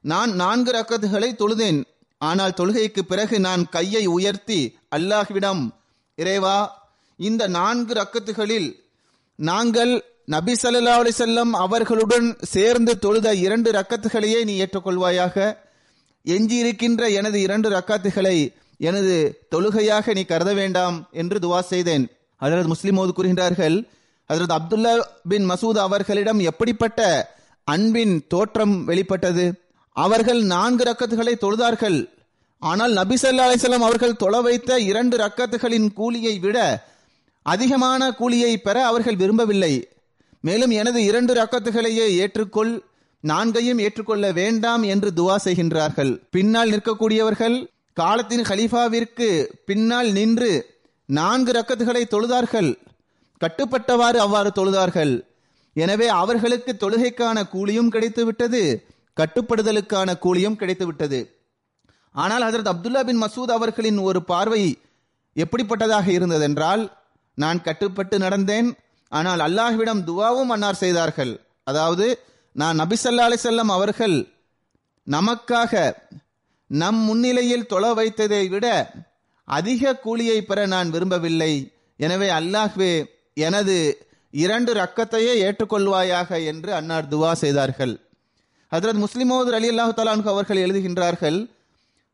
[0.00, 1.84] நான் நான்கு ரக்கத்துகளை தொழுதேன்.
[2.18, 5.70] ஆனால் தொழுகைக்கு பிறகு நான் கையை உயர்த்தி அல்லாஹ்விடம்
[6.14, 8.80] இறைவா இந்த நான்கு ரக்கத்துகளில்
[9.36, 15.56] நாங்கள் நபி சல்லா அலிசல்லம் அவர்களுடன் சேர்ந்து தொழுத இரண்டு ரக்கத்துகளையே நீ ஏற்றுக்கொள்வாயாக.
[16.24, 18.54] எஞ்சியிருக்கின்ற எனது இரண்டு ரக்காத்துகளை
[18.88, 19.14] எனது
[19.52, 22.04] தொழுகையாக நீ கருத வேண்டாம் என்று துவா செய்தேன்.
[22.40, 23.76] அதரது முஸ்லிமோது கூறுகின்றார்கள்
[24.30, 24.92] அதரது அப்துல்லா
[25.28, 27.00] பின் மசூத் அவர்களிடம் எப்படிப்பட்ட
[27.64, 29.44] அன்பின் தோற்றம் வெளிப்பட்டது?
[29.96, 31.98] அவர்கள் நான்கு ரக்கத்துகளை தொழுதார்கள்.
[32.62, 36.58] ஆனால் நபி சல்லா அலிசல்லாம் அவர்கள் தொலை வைத்த இரண்டு ரக்கத்துகளின் கூலியை விட
[37.46, 39.72] அதிகமான கூலியை பெற அவர்கள் விரும்பவில்லை.
[40.40, 42.72] மேலும் எனது இரண்டு ரக்கத்துகளையே ஏற்றுக்கொள்
[43.24, 46.12] நான்கையும் ஏற்றுக்கொள்ள வேண்டாம் என்று துவா செய்கின்றார்கள்.
[46.30, 47.56] பின்னால் நிற்கக்கூடியவர்கள்
[47.96, 49.26] காலத்தின் ஹலீஃபாவிற்கு
[49.68, 50.52] பின்னால் நின்று
[51.08, 52.70] நான்கு ரக்கத்துகளை தொழுதார்கள்.
[53.40, 55.12] கட்டுப்பட்டவாறு அவ்வாறு தொழுதார்கள்.
[55.76, 58.62] எனவே அவர்களுக்கு தொழுகைக்கான கூலியும் கிடைத்துவிட்டது
[59.16, 61.20] கட்டுப்படுதலுக்கான கூலியும் கிடைத்துவிட்டது.
[62.14, 64.62] ஆனால் ஹசரத் அப்துல்லா பின் மசூத் அவர்களின் ஒரு பார்வை
[65.36, 66.82] எப்படிப்பட்டதாக இருந்ததென்றால்
[67.38, 68.68] நான் கட்டுப்பட்டு நடந்தேன்
[69.12, 71.32] ஆனால் அல்லாஹ்விடம் துவாவும் அன்னார் செய்தார்கள்.
[71.70, 72.06] அதாவது
[72.56, 74.16] நான் நபிசல்லா அலிசல்லம் அவர்கள்
[75.06, 75.72] நமக்காக
[76.80, 78.66] நம் முன்னிலையில் தொலை வைத்ததை விட
[79.48, 81.52] அதிக கூலியை பெற நான் விரும்பவில்லை.
[82.00, 82.92] எனவே அல்லாஹ்வே
[83.46, 83.76] எனது
[84.34, 87.94] இரண்டு ரக்கத்தையே ஏற்றுக்கொள்வாயாக என்று அன்னார் துவா செய்தார்கள்.
[88.72, 91.38] ஹதரத் முஸ்லிமோது அலி அல்லாஹு தலான்கு அவர்கள் எழுதுகின்றார்கள்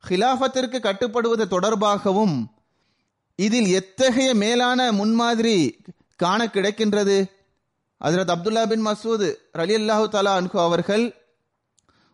[0.05, 2.37] ஹிலாஃபத்திற்கு கட்டுப்படுவது தொடர்பாகவும்
[3.39, 5.57] இதில் எத்தகைய மேலான முன்மாதிரி
[6.23, 7.17] காண கிடைக்கின்றது?
[8.01, 9.27] ஹசரத் அப்துல்லா பின் மசூத்
[9.61, 11.05] ரலி அல்லாஹு தாலா அன்ஹு அவர்கள்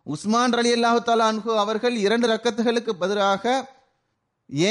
[0.07, 3.53] உஸ்மான் ரலி அல்லாஹு தாலா அன்ஹு அவர்கள் இரண்டு ரக்கத்துகளுக்கு பதிலாக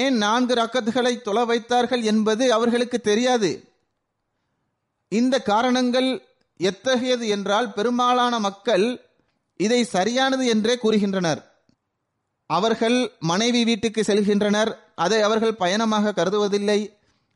[0.00, 3.50] ஏன் நான்கு ரக்கத்துகளை தொலை வைத்தார்கள் என்பது அவர்களுக்கு தெரியாது.
[5.12, 6.10] இந்த காரணங்கள்
[6.60, 8.86] எத்தகையது என்றால் பெரும்பாலான மக்கள்
[9.60, 11.40] இதை சரியானது என்றே கூறுகின்றனர்.
[12.50, 14.70] அவர்கள் மனைவி வீட்டுக்கு செல்கின்றனர்.
[14.94, 16.80] அதை அவர்கள் பயணமாக கருதுவதில்லை.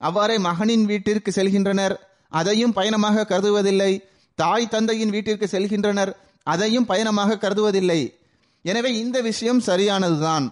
[0.00, 1.94] அவ்வாறே மகனின் வீட்டிற்கு செல்கின்றனர்.
[2.28, 3.92] அதையும் பயணமாக கருதுவதில்லை.
[4.38, 6.12] தாய் தந்தையின் வீட்டிற்கு செல்கின்றனர்.
[6.52, 8.00] அதையும் பயணமாக கருதுவதில்லை.
[8.64, 10.46] எனவே இந்த விஷயம் சரியானதுதான்.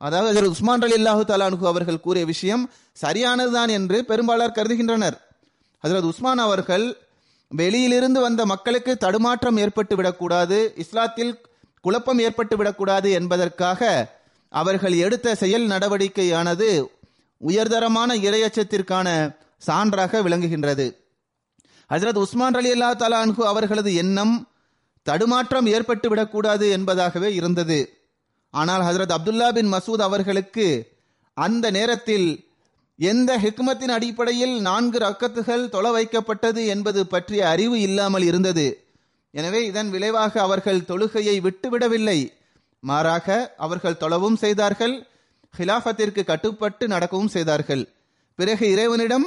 [0.00, 2.64] அதாவது ஹஜரத் உஸ்மான் அலி அல்லாஹு தலானுகு அவர்கள் கூறிய விஷயம்
[3.04, 5.16] சரியானதுதான் என்று பெரும்பாலார் கருதுகின்றனர்.
[5.84, 6.86] ஹஜரத் உஸ்மான் அவர்கள்
[7.50, 11.32] வெளியிலிருந்து வந்த மக்களுக்கு தடுமாற்றம் ஏற்பட்டு விடக்கூடாது இஸ்லாத்தில்
[11.84, 13.80] குழப்பம் ஏற்பட்டு விடக்கூடாது என்பதற்காக
[14.52, 16.68] அவர்கள் எடுத்த செயல் நடவடிக்கையானது
[17.40, 19.08] உயர்தரமான இரையச்சத்திற்கான
[19.66, 20.86] சான்றாக விளங்குகின்றது.
[21.90, 24.34] ஹசரத் உஸ்மான் அலி அல்லா தலான்ஹு அவர்களது எண்ணம்
[25.08, 27.78] தடுமாற்றம் ஏற்பட்டுவிடக்கூடாது என்பதாகவே இருந்தது.
[28.54, 30.66] ஆனால் ஹசரத் அப்துல்லா பின் மசூத் அவர்களுக்கு
[31.36, 32.28] அந்த நேரத்தில்
[32.98, 38.66] எந்த ஹிக்மத்தின் அடிப்படையில் நான்கு ரக்கத்துகள் தொலை வைக்கப்பட்டது என்பது பற்றிய அறிவு இல்லாமல் இருந்தது.
[39.34, 42.18] எனவே இதன் விளைவாக அவர்கள் தொழுகையை விட்டுவிடவில்லை.
[42.82, 43.28] மாறாக
[43.66, 44.96] அவர்கள் தொலவும் செய்தார்கள்
[45.54, 47.84] ஹிலாஃபத்திற்கு கட்டுப்பட்டு நடக்கவும் செய்தார்கள்.
[48.38, 49.26] பிறகு இறைவனிடம்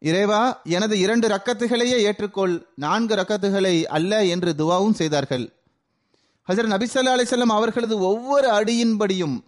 [0.00, 2.62] இறைவா எனது இரண்டு ரக்கத்துகளையே ஏற்றுக்கொள்.
[2.74, 5.52] நான்கு ரக்கத்துகளை அல்ல என்று துவாவும் செய்தார்கள்.
[6.48, 9.40] ஹசரத் நபிசல்லா அலிசல்லாம் அவர்களது ஒவ்வொரு அடியின்படியும்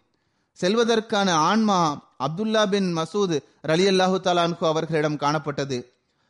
[0.60, 5.84] செல்வதற்கான ஆன்மா அப்துல்லா பின் மசூத் ரலி அல்லாஹு தாலான்கு அவர்களிடம் காணப்பட்டது.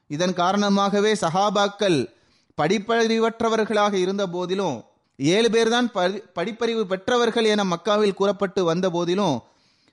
[0.07, 2.13] இதன் காரணமாகவே சஹாபாக்கள்
[2.63, 4.85] படிப்பறிவற்றவர்களாக இருந்த போதிலும்
[5.17, 9.43] ஏழு பேர்தான் படி- படிப்பறிவு பெற்றவர்கள் என மக்காவில் கூறப்பட்டு வந்த போதிலும்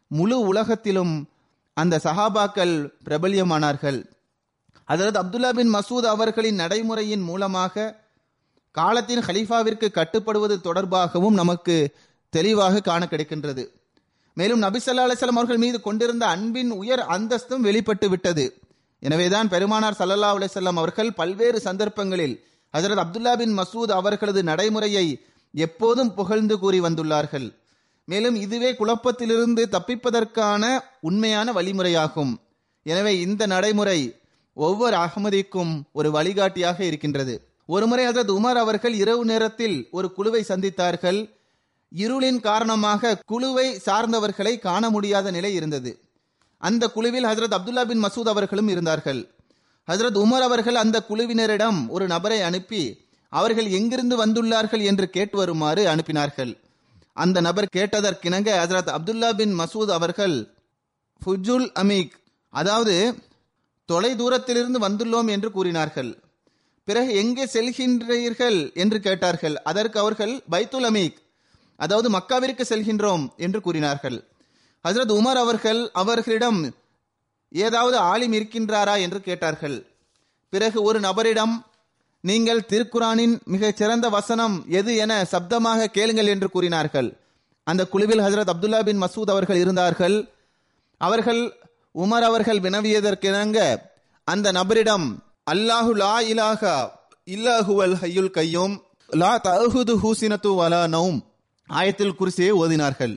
[0.08, 1.30] முழு உலகத்திலும்
[1.74, 4.06] அந்த சஹாபாக்கள் பிரபல்யமானார்கள்.
[4.90, 7.96] அதாவது அப்துல்லா பின் மசூத் அவர்களின் நடைமுறையின் மூலமாக
[8.72, 11.96] காலத்தின் ஹலீஃபாவிற்கு கட்டுப்படுவது தொடர்பாகவும் நமக்கு
[12.30, 13.64] தெளிவாக காண கிடைக்கின்றது.
[14.34, 18.46] மேலும் நபிசல்லா அலிஸ்லாம் அவர்கள் மீது கொண்டிருந்த அன்பின் உயர் அந்தஸ்தும் வெளிப்பட்டு விட்டது.
[19.00, 22.36] எனவேதான் பெருமானார் சல்லல்லா அலிசல்லாம் அவர்கள் பல்வேறு சந்தர்ப்பங்களில்
[22.74, 27.48] ஹசரத் அப்துல்லா பின் மசூத் அவர்களது நடைமுறையை எப்போதும் புகழ்ந்து கூறி வந்துள்ளார்கள்.
[28.06, 32.34] மேலும் இதுவே குழப்பத்திலிருந்து தப்பிப்பதற்கான உண்மையான வழிமுறையாகும்.
[32.84, 34.00] எனவே இந்த நடைமுறை
[34.66, 37.34] ஒவ்வொரு அகமதிக்கும் ஒரு வழிகாட்டியாக இருக்கின்றது.
[37.66, 41.20] ஒருமுறை ஹஜரத் உமர் அவர்கள் இரவு நேரத்தில் ஒரு குழுவை சந்தித்தார்கள்.
[41.92, 45.92] இருளின் காரணமாக குழுவை சார்ந்தவர்களை காண முடியாத நிலை இருந்தது.
[46.62, 49.22] அந்த குழுவில் ஹசரத் அப்துல்லா பின் மசூத் அவர்களும் இருந்தார்கள்.
[49.88, 52.84] ஹசரத் உமர் அவர்கள் அந்த குழுவினரிடம் ஒரு நபரை அனுப்பி
[53.34, 56.52] அவர்கள் எங்கிருந்து வந்துள்ளார்கள் என்று கேட்டு வருமாறு அனுப்பினார்கள்.
[57.16, 60.38] அந்த நபர் கேட்டதற்கிணங்க ஹசரத் அப்துல்லா பின் மசூத் அவர்கள்
[61.22, 62.16] ஃபுஜுல் அமீக்
[62.54, 62.96] அதாவது
[63.92, 66.12] தொலை தூரத்திலிருந்து வந்துள்ளோம் என்று கூறினார்கள்.
[66.88, 69.56] பிறகு எங்கே செல்கின்றீர்கள் என்று கேட்டார்கள்.
[69.70, 71.18] அதற்கு அவர்கள் பைத்துல் அமீக்
[71.80, 74.18] அதாவது மக்காவிற்கு செல்கின்றோம் என்று கூறினார்கள்.
[74.88, 76.60] ஹசரத் உமர் அவர்கள் அவர்களிடம்
[77.52, 79.78] ஏதாவது ஆலிம் இருக்கின்றாரா என்று கேட்டார்கள்.
[80.50, 81.56] பிறகு ஒரு நபரிடம்
[82.22, 87.10] நீங்கள் திருக்குரானின் மிகச் சிறந்த வசனம் எது என சப்தமாக கேளுங்கள் என்று கூறினார்கள்.
[87.68, 90.18] அந்த குழுவில் ஹசரத் அப்துல்லா பின் மசூத் அவர்கள் இருந்தார்கள்.
[91.02, 91.42] அவர்கள்
[91.96, 93.60] உமர் அவர்கள் வினவியதற்கிணங்க
[94.28, 95.08] அந்த நபரிடம்
[95.54, 96.76] அல்லாஹு லா இலாஹா
[97.28, 98.76] இல்லாஹுவல் ஹையுல் கையும்
[99.10, 101.20] லா தஹுது ஹூசினத்து வலா நவும்
[101.70, 103.16] ஆயத்தில் குர்சியை ஓதினார்கள்.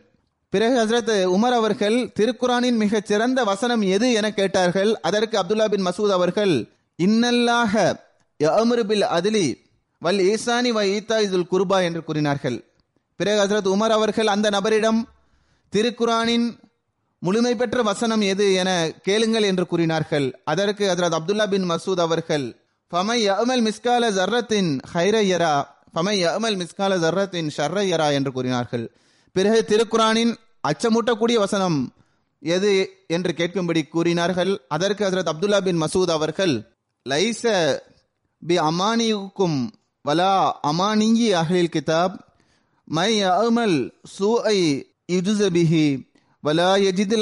[0.52, 4.90] பிறகு ஹசரத் உமர் அவர்கள் திருக்குரானின் மிகச் சிறந்த வசனம் எது என கேட்டார்கள்?
[5.08, 6.54] அதற்கு அப்துல்லா பின் மசூத் அவர்கள்
[6.98, 7.72] இன்னல்லாஹ
[8.40, 9.46] அமருபில் அதிலி
[10.02, 12.58] வல் ஈசானி வ ஈத்தா இதுல் குர்பா என்று கூறினார்கள்.
[13.20, 15.00] பிறகு ஹசரத் உமர் அவர்கள் அந்த நபரிடம்
[15.72, 16.46] திருக்குரானின்
[17.22, 18.70] முழுமை பெற்ற வசனம் எது என
[19.06, 20.26] கேளுங்கள் என்று கூறினார்கள்.
[20.44, 22.46] அதற்கு ஹஜரத் அப்துல்லா பின் மசூத் அவர்கள்
[22.92, 25.54] ஃபமை யஅமல் மிஸ்கால ஜர்ரத்தின் ஹைரையரா
[25.94, 28.84] ஃபமை யஅமல் மிஸ்கால ஜர்ரத்தின் ஷர்ரையரா என்று கூறினார்கள்.
[29.36, 30.32] பிறகு திருக்குரானின்
[30.70, 31.78] அச்சமூட்டக்கூடிய வசனம்
[32.42, 32.72] எது
[33.06, 34.52] என்று கேட்கும்படி கூறினார்கள்.
[34.68, 36.54] அதற்கு ஹசரத் அப்துல்லா பின் மசூத் அவர்கள்
[37.06, 37.42] லைச
[38.42, 39.58] பி அமானியுக்கும்
[40.04, 40.36] வலா
[40.70, 42.16] அமானியி அஹ்லில் கிதாப்
[42.88, 43.76] மை அமல்
[44.18, 44.60] சூஐ
[45.12, 45.86] யுஜுசபிஹி
[46.46, 47.12] வலா யஜித்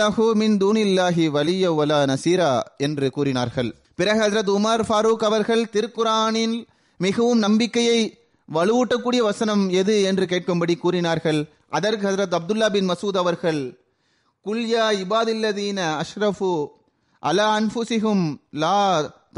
[0.40, 2.52] மின் தூனில்லாஹி வலிய வலா நசீரா
[2.86, 3.70] என்று கூறினார்கள்.
[3.98, 6.56] பிறகு ஹசரத் உமர் ஃபாரூக் அவர்கள் திருக்குரானில்
[7.00, 8.00] மிகவும் நம்பிக்கையை
[8.48, 11.40] வலுவூட்டக்கூடிய வசனம் எது என்று கேட்கும்படி கூறினார்கள்.
[11.76, 13.60] அதற்கு ஹஜரத் அப்துல்லா பின் மசூத் அவர்கள்
[14.46, 16.52] குல்யா இபாதில்லதீன அஷ்ரஃபு
[17.22, 18.26] அலா அன்புசிஹும்
[18.64, 18.82] லா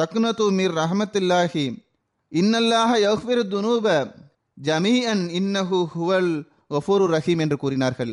[0.01, 1.67] தக்னது மிர் ரஹமத்துல்லாஹி
[2.33, 3.87] இன்னல்லாஹ யஃபிரு துனூப
[4.59, 6.35] ஜமீஅன் இன்னஹு ஹுவல்
[6.75, 8.13] கஃபூரு ரஹீம் என்று கூறினார்கள்.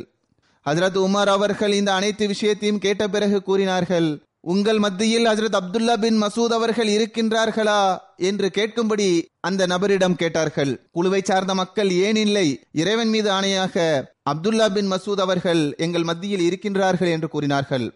[0.69, 4.09] ஹசரத் உமர் அவர்கள் இந்த அனைத்து விஷயத்தையும் கேட்ட பிறகு கூறினார்கள்
[4.41, 7.97] உங்கள் மத்தியில் ஹசரத் அப்துல்லா பின் மசூத் அவர்கள் இருக்கின்றார்களா?
[8.17, 9.07] என்று கேட்கும்படி
[9.39, 12.47] அந்த நபரிடம் கேட்டார்கள் குழுவை சார்ந்த மக்கள் ஏன் இல்லை?
[12.71, 17.87] இறைவன் மீது ஆணையாக அப்துல்லா பின் மசூத் அவர்கள் எங்கள் மத்தியில் இருக்கின்றார்கள் என்று கூறினார்கள்.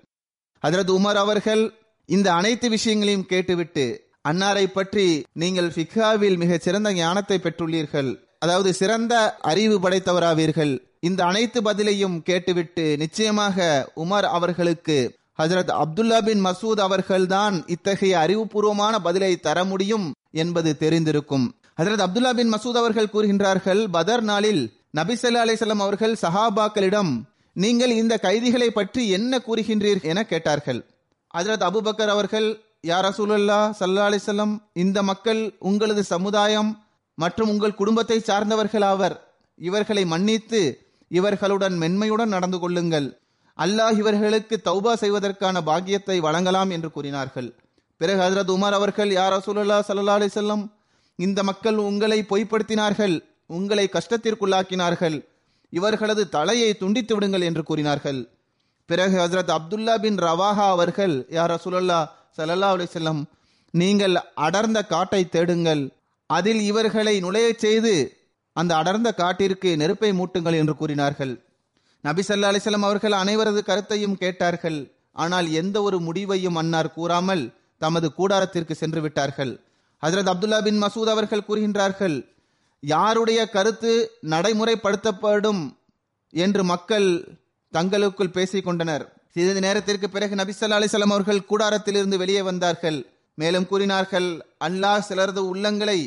[0.68, 1.64] ஹசரத் உமர் அவர்கள்
[2.10, 3.86] இந்த அனைத்து விஷயங்களையும் கேட்டுவிட்டு
[4.30, 8.12] அன்னாரை பற்றி நீங்கள் ஃபிகாவில் மிகச் சிறந்த ஞானத்தை பெற்றுள்ளீர்கள்.
[8.44, 9.14] அதாவது சிறந்த
[9.52, 10.74] அறிவு படைத்தவராவீர்கள்.
[11.00, 13.58] இந்த அனைத்து பதிலையும் கேட்டுவிட்டு நிச்சயமாக
[13.96, 14.98] உமர் அவர்களுக்கு
[15.42, 21.46] ஹசரத் அப்துல்லா பின் மசூத் அவர்கள்தான் இத்தகைய அறிவுபூர்வமான பதிலை தர முடியும் என்பது தெரிந்திருக்கும்.
[21.82, 27.14] ஹஜரத் அப்துல்லா பின் மசூத் அவர்கள் கூறுகின்றார்கள் பதர் நாளில் நபி அலிசல்லாம் அவர்கள் சஹாபாக்களிடம்
[27.54, 30.80] நீங்கள் இந்த கைதிகளை பற்றி என்ன கூறுகின்றீர்கள் என கேட்டார்கள்.
[31.38, 32.48] ஹசரத் அபுபக்கர் அவர்கள்
[32.82, 36.83] யார் ரசூலுல்லா சல்லா அலிசல்லம் இந்த மக்கள் உங்களது சமுதாயம்
[37.18, 39.16] மற்றும் உங்கள் குடும்பத்தை சார்ந்தவர்கள் ஆவர்
[39.60, 40.62] இவர்களை மன்னித்து
[41.12, 43.08] இவர்களுடன் மென்மையுடன் நடந்து கொள்ளுங்கள்.
[43.58, 47.50] அல்லாஹ் இவர்களுக்கு தௌபா செய்வதற்கான பாக்கியத்தை வழங்கலாம் என்று கூறினார்கள்.
[48.02, 50.64] பிறகு ஹசரத் உமர் அவர்கள் யார் ரசூலுல்லா சல்லா அலிசல்லம்
[51.20, 53.16] இந்த மக்கள் உங்களை பொய்ப்படுத்தினார்கள்
[53.58, 55.18] உங்களை கஷ்டத்திற்குள்ளாக்கினார்கள்.
[55.74, 58.20] இவர்களது தலையை துண்டித்து விடுங்கள் என்று கூறினார்கள்.
[58.90, 62.00] பிறகு ஹசரத் அப்துல்லா பின் ரவாஹா அவர்கள் யார் ரசூலுல்லா
[62.74, 63.22] அலி செல்லம்
[63.74, 65.84] நீங்கள் அடர்ந்த காட்டை தேடுங்கள்
[66.26, 68.18] அதில் இவர்களை நுழையச் செய்து
[68.54, 71.44] அந்த அடர்ந்த காட்டிற்கு நெருப்பை மூட்டுங்கள் என்று கூறினார்கள்.
[72.04, 74.92] நபிசல்லா அலிசல்லாம் அவர்கள் அனைவரது கருத்தையும் கேட்டார்கள்.
[75.12, 79.60] ஆனால் எந்த ஒரு முடிவையும் அன்னார் கூறாமல் தமது கூடாரத்திற்கு சென்று விட்டார்கள்.
[80.06, 82.32] ஹசரத் அப்துல்லா பின் மசூத் அவர்கள் கூறுகின்றார்கள்
[82.80, 85.76] யாருடைய கருத்து நடைமுறைப்படுத்தப்படும்
[86.30, 87.40] என்று மக்கள்
[87.72, 89.14] தங்களுக்குள் பேசிக் கொண்டனர்.
[89.30, 93.13] சிறிது நேரத்திற்கு பிறகு நபிசல்லா அலிசல்லாம் அவர்கள் கூடாரத்திலிருந்து வெளியே வந்தார்கள்.
[93.42, 94.30] மேலும் கூறினார்கள்
[94.68, 96.00] அல்லாஹ் சிலரது உள்ளங்களை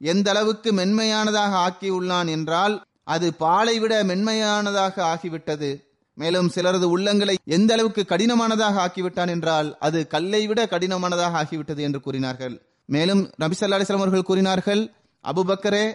[0.00, 2.74] எந்த அளவுக்கு மென்மையானதாக ஆக்கியுள்ளான் என்றால்
[3.14, 5.70] அது பாலை விட மென்மையானதாக ஆகிவிட்டது.
[6.14, 12.54] மேலும் சிலரது உள்ளங்களை எந்த அளவுக்கு கடினமானதாக ஆக்கிவிட்டான் என்றால் அது கல்லை விட கடினமானதாக ஆகிவிட்டது என்று கூறினார்கள்.
[12.88, 14.82] மேலும் நபி ஸல்லல்லாஹு அவர்கள் கூறினார்கள்
[15.24, 15.86] அபுபக்கரே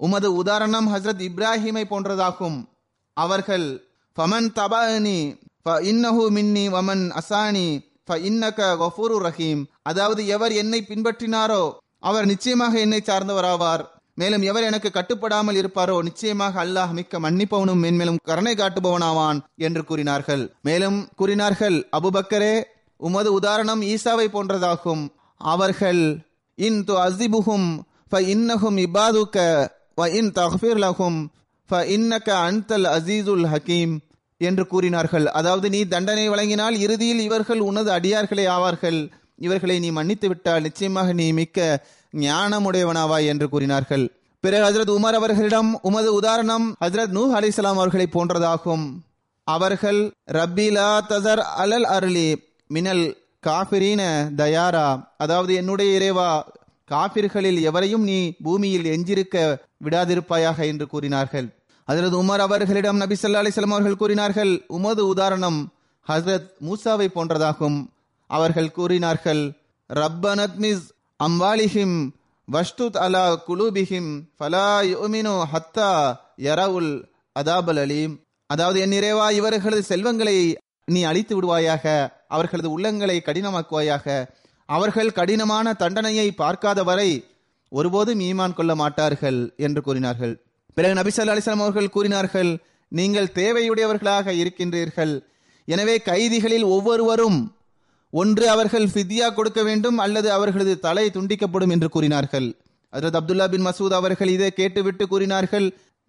[0.00, 2.58] உமது உதாரணம் ஹஸ்ரத் இப்ராஹிமை போன்றதாகும்.
[3.16, 3.66] அவர்கள்
[4.16, 5.18] ஃபமன் தபானி
[5.90, 7.66] இன்னஹு மின்னி வமன் அசானி
[8.18, 11.62] இன்னக கஃபூரு ரஹீம் அதாவது எவர் என்னை பின்பற்றினாரோ
[11.98, 13.82] அவர் நிச்சயமாக என்னை சார்ந்தவராவார்.
[14.14, 20.42] மேலும் எவர் எனக்கு கட்டுப்படாமல் இருப்பாரோ நிச்சயமாக அல்லாஹ் மிக்க மன்னிப்பவனும் மேன்மேலும் கருணை காட்டுபவனாவான் என்று கூறினார்கள்.
[20.60, 22.54] மேலும் கூறினார்கள் அபுபக்கரே
[23.00, 25.04] உமது உதாரணம் ஈசாவை போன்றதாகும்.
[25.40, 26.02] அவர்கள்
[26.58, 27.68] இன் து அசிபுகும்
[28.10, 29.38] ஃப இன்னஹும் இபாதுக்க
[29.96, 31.18] வ இன் தஃபீர் லஹும்
[31.70, 33.94] ஃப இன்னக அன்தல் அசீசுல் ஹக்கீம்
[34.48, 35.26] என்று கூறினார்கள்.
[35.28, 39.00] அதாவது நீ தண்டனை வழங்கினால் இறுதியில் இவர்கள் உனது அடியார்களே ஆவார்கள்.
[39.36, 44.04] இவர்களை நீ மன்னித்து விட்டால் நிச்சயமாக நீ மிக்க ஞானமுடையவனாவாய் என்று கூறினார்கள்.
[44.44, 48.84] பிறகு ஹசரத் உமர் அவர்களிடம் உமது உதாரணம் ஹசரத் நூ அலிஸ்லாம் அவர்களை போன்றதாகும்.
[49.46, 50.00] அவர்கள்
[50.32, 52.28] ரபிலா தசர் அலல் அருளி
[52.66, 53.04] மினல்
[53.46, 54.02] காபிரீன
[54.34, 54.88] தயாரா.
[55.18, 56.30] அதாவது என்னுடைய இறைவா
[56.90, 59.36] காபிர்களில் எவரையும் நீ பூமியில் எஞ்சிருக்க
[59.84, 61.48] விடாதிருப்பாயாக என்று கூறினார்கள்.
[61.90, 65.56] ஹசரத் உமர் அவர்களிடம் நபி ஸல்லல்லாஹு அலைஹி அவர்கள் கூறினார்கள் உமது உதாரணம்
[66.06, 67.78] ஹசரத் மூசாவை போன்றதாகும்.
[68.30, 69.40] அவர்கள் கூறினார்கள்
[69.90, 70.84] ரப்பனத்மிஸ்
[71.20, 71.96] அம்வாலிஹிம்
[72.48, 75.90] வஷ்துத் அலா குலூபிஹிம் ஃபலா யுமினு ஹத்தா
[76.46, 76.92] யரவுல்
[77.36, 78.14] அதாபல் அலீம்.
[78.46, 80.36] அதாவது என் நிறைவா இவர்களது செல்வங்களை
[80.84, 81.84] நீ அழித்து விடுவாயாக
[82.28, 84.06] அவர்களது உள்ளங்களை கடினமாக்குவாயாக.
[84.68, 87.10] அவர்கள் கடினமான தண்டனையை பார்க்காத வரை
[87.68, 90.36] ஒருபோதும் ஈமான் கொள்ள மாட்டார்கள் என்று கூறினார்கள்.
[90.76, 92.50] பிறகு நபி ஸல்லல்லாஹு அலைஹி அவர்கள் கூறினார்கள்
[92.98, 95.14] நீங்கள் தேவையுடையவர்களாக இருக்கின்றீர்கள்.
[95.68, 97.40] எனவே கைதிகளில் ஒவ்வொருவரும்
[98.12, 102.48] ஒன்று அவர்கள் ஃபித்யா கொடுக்க வேண்டும் அல்லது அவர்களது தலை துண்டிக்கப்படும் என்று கூறினார்கள்.
[102.92, 105.66] அதரத் அப்துல்லா பின் மசூத் அவர்கள் இதை கேட்டுவிட்டு கூறினார்கள்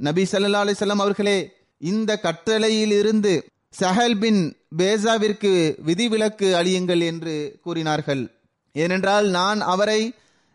[0.07, 1.37] நபி சல்லா அலிசல்லாம் அவர்களே
[1.81, 3.33] இந்த கட்டளையிலிருந்து
[3.81, 4.41] சஹல் பின்
[4.79, 5.51] பேசாவிற்கு
[5.87, 8.23] விதிவிலக்கு அழியுங்கள் என்று கூறினார்கள்.
[8.75, 10.01] ஏனென்றால் நான் அவரை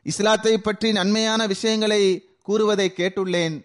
[0.06, 2.02] இஸ்லாத்தை பற்றி நன்மையான விஷயங்களை
[2.48, 3.56] கூறுவதை கேட்டுள்ளேன்.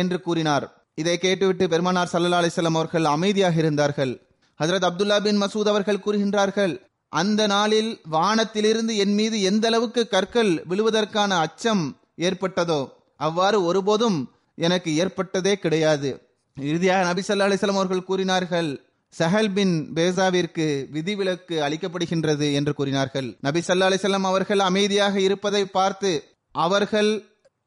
[0.00, 0.66] என்று கூறினார்.
[1.00, 4.12] இதை கேட்டுவிட்டு பெருமானார் சல்லா அலிசல்லாம் அவர்கள் அமைதியாக இருந்தார்கள்.
[4.60, 6.74] ஹசரத் அப்துல்லா பின் மசூத் அவர்கள் கூறுகின்றார்கள்
[7.12, 11.82] அந்த நாளில் வானத்திலிருந்து என் மீது எந்த அளவுக்கு கற்கள் விழுவதற்கான அச்சம்
[12.26, 12.80] ஏற்பட்டதோ
[13.26, 14.18] அவ்வாறு ஒருபோதும்
[14.58, 16.10] எனக்கு ஏற்பட்டதே கிடையாது.
[16.56, 18.70] இறுதியாக நபி சல்லா அலைஹி அவர்கள் கூறினார்கள்
[19.14, 23.28] சஹல் பின் பேசாவிற்கு விதிவிலக்கு அளிக்கப்படுகின்றது என்று கூறினார்கள்.
[23.46, 26.12] நபி சல்லா அலிசல்லாம் அவர்கள் அமைதியாக இருப்பதை பார்த்து
[26.54, 27.10] அவர்கள்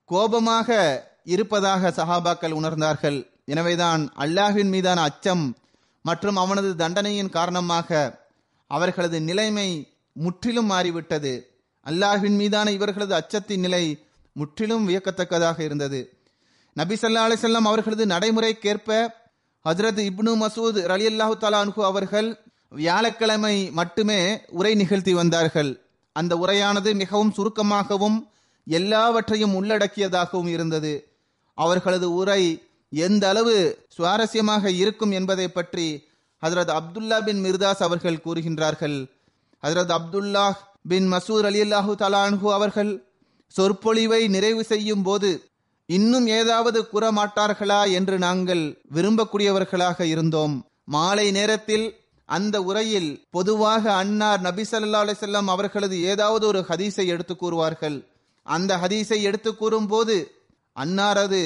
[0.10, 0.70] கோபமாக
[1.26, 3.28] இருப்பதாக சஹாபாக்கள் உணர்ந்தார்கள்.
[3.46, 5.58] எனவேதான் அல்லாஹின் மீதான அச்சம்
[6.02, 8.20] மற்றும் அவனது தண்டனையின் காரணமாக
[8.68, 11.58] அவர்களது நிலைமை முற்றிலும் மாறிவிட்டது.
[11.86, 16.14] அல்லாஹின் மீதான இவர்களது அச்சத்தின் நிலை முற்றிலும் வியக்கத்தக்கதாக இருந்தது.
[16.74, 19.08] நபி சல்லா அலிசல்லாம் அவர்களது நடைமுறைக்கேற்ப
[19.66, 25.82] ஹஜ்ரத் இப்னு மசூத் ரலியல்லாஹு அல்லாஹு தலான்ஹு அவர்கள் வியாழக்கிழமை மட்டுமே உரை நிகழ்த்தி வந்தார்கள்.
[26.14, 28.30] அந்த உரையானது மிகவும் சுருக்கமாகவும்
[28.66, 31.15] எல்லாவற்றையும் உள்ளடக்கியதாகவும் இருந்தது.
[31.58, 32.44] அவர்களது உரை
[32.92, 33.56] எந்த அளவு
[33.96, 35.88] சுவாரஸ்யமாக இருக்கும் என்பதை பற்றி
[36.44, 38.98] ஹசரத் அப்துல்லா பின் மிர்தாஸ் அவர்கள் கூறுகின்றார்கள்.
[39.64, 40.46] ஹசரத் அப்துல்லா
[40.92, 42.92] பின் மசூர் அலி அல்லாஹு தலான்ஹு அவர்கள்
[43.54, 45.30] சொற்பொழிவை நிறைவு செய்யும் போது
[45.90, 48.64] இன்னும் ஏதாவது கூறமாட்டார்களா என்று நாங்கள்
[48.96, 50.56] விரும்பக்கூடியவர்களாக இருந்தோம்.
[50.96, 51.86] மாலை நேரத்தில்
[52.30, 57.98] அந்த உரையில் பொதுவாக அன்னார் நபி சல்லா அலிசல்லாம் அவர்களது ஏதாவது ஒரு ஹதீஸை எடுத்து கூறுவார்கள்.
[58.46, 60.16] அந்த ஹதீஸை எடுத்து கூறும்போது
[60.76, 61.42] அன்னாரது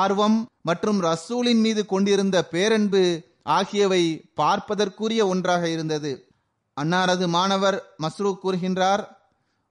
[0.00, 3.02] ஆர்வம் மற்றும் ரசூலின் மீது கொண்டிருந்த பேரன்பு
[3.42, 4.02] ஆகியவை
[4.34, 6.12] பார்ப்பதற்குரிய ஒன்றாக இருந்தது.
[6.76, 9.02] அன்னாரது மாணவர் மஸ்ரூ கூறுகின்றார்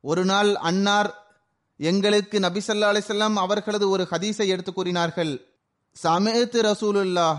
[0.03, 1.09] ஒரு நாள் அன்னார்
[1.79, 5.33] எங்களுக்கு நபிசல்லா அலிசல்லாம் அவர்களது ஒரு ஹதீஸை எடுத்து கூறினார்கள்.
[5.95, 7.29] சமேத்து ரசூலுல்லா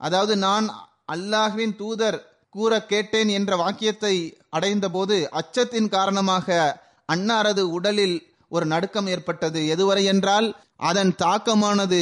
[0.00, 0.66] அதாவது நான்
[1.12, 4.14] அல்லாஹ்வின் தூதர் கூற கேட்டேன் என்ற வாக்கியத்தை
[4.48, 6.56] அடைந்தபோது அச்சத்தின் காரணமாக
[7.12, 8.16] அன்னாரது உடலில்
[8.56, 9.60] ஒரு நடுக்கம் ஏற்பட்டது.
[9.74, 12.00] எதுவரை என்றால் அதன் தாக்கமானது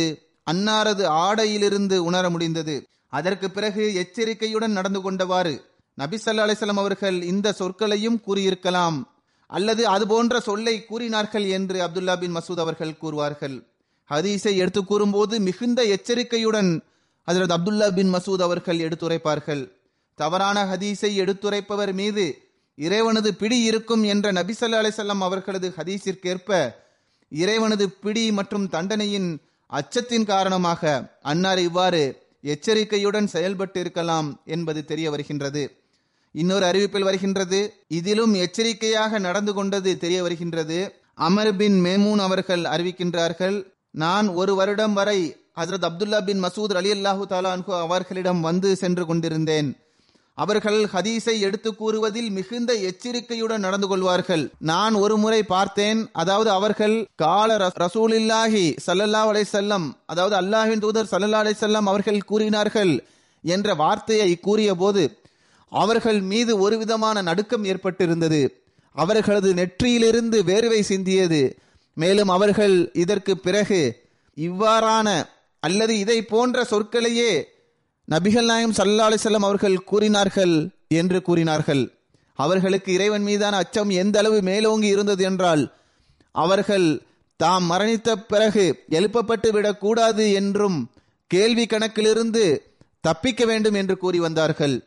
[0.51, 2.77] அன்னாரது ஆடையிலிருந்து உணர முடிந்தது.
[3.09, 5.55] அதற்கு பிறகு எச்சரிக்கையுடன் நடந்து கொண்டவாறு
[5.99, 8.99] நபிசல்லா ஸல்லல்லாஹு அவர்கள் இந்த சொற்களையும் கூறியிருக்கலாம்.
[9.47, 13.57] அல்லது அது போன்ற சொல்லை கூறினார்கள் என்று அப்துல்லா பின் மசூத் அவர்கள் கூறுவார்கள்.
[14.11, 16.71] ஹதீஸை எடுத்து கூறும்போது மிகுந்த எச்சரிக்கையுடன்
[17.29, 19.63] ஹஜரத் அப்துல்லா பின் மசூத் அவர்கள் எடுத்துரைப்பார்கள்.
[20.19, 22.25] தவறான ஹதீஸை எடுத்துரைப்பவர் மீது
[22.79, 26.71] இறைவனது பிடி இருக்கும் என்ற நபிசல்லா அலிசல்லாம் அவர்களது ஹதீஸிற்கேற்ப
[27.29, 29.31] இறைவனது பிடி மற்றும் தண்டனையின்
[29.71, 30.83] அச்சத்தின் காரணமாக
[31.23, 32.03] அன்னார் இவ்வாறு
[32.41, 35.63] எச்சரிக்கையுடன் செயல்பட்டு இருக்கலாம் என்பது தெரிய வருகின்றது.
[36.35, 40.79] இன்னொரு அறிவிப்பில் வருகின்றது இதிலும் எச்சரிக்கையாக நடந்து கொண்டது தெரிய வருகின்றது.
[41.15, 43.57] அமர் பின் மேமூன் அவர்கள் அறிவிக்கின்றார்கள்
[43.91, 45.19] நான் ஒரு வருடம் வரை
[45.61, 49.69] ஹசரத் அப்துல்லா பின் மசூத் அலி அல்லாஹு தாலான்கு அவர்களிடம் வந்து சென்று கொண்டிருந்தேன்.
[50.39, 54.45] அவர்கள் ஹதீஸை எடுத்து கூறுவதில் மிகுந்த எச்சரிக்கையுடன் நடந்து கொள்வார்கள்.
[54.59, 56.09] நான் ஒரு முறை பார்த்தேன்.
[56.13, 63.05] அதாவது அவர்கள் கால ரசூலில்லாஹி சல்லல்லா அலை செல்லம் அதாவது அல்லாஹின் தூதர் சல்லல்லா அலை செல்லம் அவர்கள் கூறினார்கள்
[63.45, 65.05] என்ற வார்த்தையை கூறிய போது
[65.73, 68.43] அவர்கள் மீது ஒரு விதமான நடுக்கம் ஏற்பட்டிருந்தது.
[68.97, 71.43] அவர்களது நெற்றியிலிருந்து வேர்வை சிந்தியது.
[71.97, 73.81] மேலும் அவர்கள் இதற்கு பிறகு
[74.37, 75.09] இவ்வாறான
[75.61, 77.33] அல்லது இதை போன்ற சொற்களையே
[78.11, 81.83] நபிகள் நாயம் சல்லா அலிசல்லம் அவர்கள் கூறினார்கள் என்று கூறினார்கள்.
[82.35, 85.73] அவர்களுக்கு இறைவன் மீதான அச்சம் எந்த அளவு மேலோங்கி இருந்தது என்றால்
[86.33, 87.03] அவர்கள்
[87.37, 90.91] தாம் மரணித்த பிறகு எழுப்பப்பட்டு விடக்கூடாது என்றும்
[91.27, 94.85] கேள்வி கணக்கிலிருந்து தப்பிக்க வேண்டும் என்று கூறி வந்தார்கள்.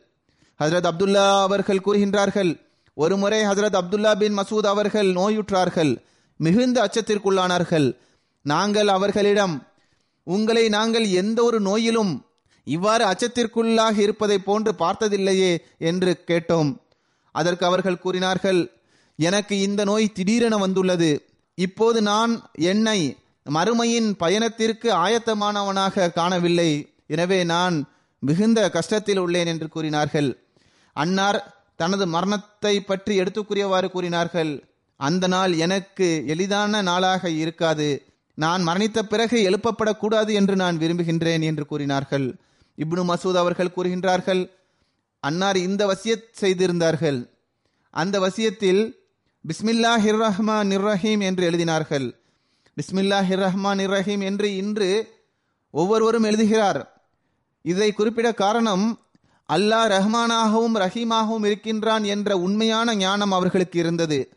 [0.60, 2.60] ஹசரத் அப்துல்லா அவர்கள் கூறுகின்றார்கள்
[2.94, 5.96] ஒருமுறை ஹசரத் அப்துல்லா பின் மசூத் அவர்கள் நோயுற்றார்கள்
[6.36, 7.96] மிகுந்த அச்சத்திற்குள்ளானார்கள்.
[8.42, 9.66] நாங்கள் அவர்களிடம்
[10.22, 12.12] உங்களை நாங்கள் எந்த ஒரு நோயிலும்
[12.66, 15.52] இவ்வாறு அச்சத்திற்குள்ளாக இருப்பதை போன்று பார்த்ததில்லையே
[15.90, 16.70] என்று கேட்டோம்.
[17.34, 18.60] அதற்கு அவர்கள் கூறினார்கள்
[19.18, 21.10] எனக்கு இந்த நோய் திடீரென வந்துள்ளது.
[21.58, 22.32] இப்போது நான்
[22.72, 22.98] என்னை
[23.46, 26.70] மறுமையின் பயணத்திற்கு ஆயத்தமானவனாக காணவில்லை.
[27.14, 27.76] எனவே நான்
[28.22, 30.30] மிகுந்த கஷ்டத்தில் உள்ளேன் என்று கூறினார்கள்.
[30.96, 31.38] அன்னார்
[31.80, 34.52] தனது மரணத்தை பற்றி எடுத்துக்குரியவாறு கூறினார்கள்
[35.00, 37.88] அந்த நாள் எனக்கு எளிதான நாளாக இருக்காது.
[38.38, 42.26] நான் மரணித்த பிறகு எழுப்பப்படக்கூடாது என்று நான் விரும்புகின்றேன் என்று கூறினார்கள்.
[42.76, 44.50] இப்னு மசூத் அவர்கள் கூறுகின்றார்கள்
[45.20, 47.30] அன்னார் இந்த வசியத் செய்திருந்தார்கள்.
[47.90, 48.92] அந்த வசியத்தில்
[49.48, 52.12] பிஸ்மில்லா ஹிர் ரஹ்மான் நிர்ரஹீம் என்று எழுதினார்கள்.
[52.76, 55.12] பிஸ்மில்லா ஹிர் ரஹ்மான் நிர்ரஹீம் என்று இன்று
[55.70, 57.10] ஒவ்வொருவரும் எழுதுகிறார்.
[57.62, 59.00] இதை குறிப்பிட காரணம்
[59.52, 64.36] அல்லாஹ் ரஹ்மானாகவும் ரஹீமாகவும் இருக்கின்றான் என்ற உண்மையான ஞானம் அவர்களுக்கு இருந்தது.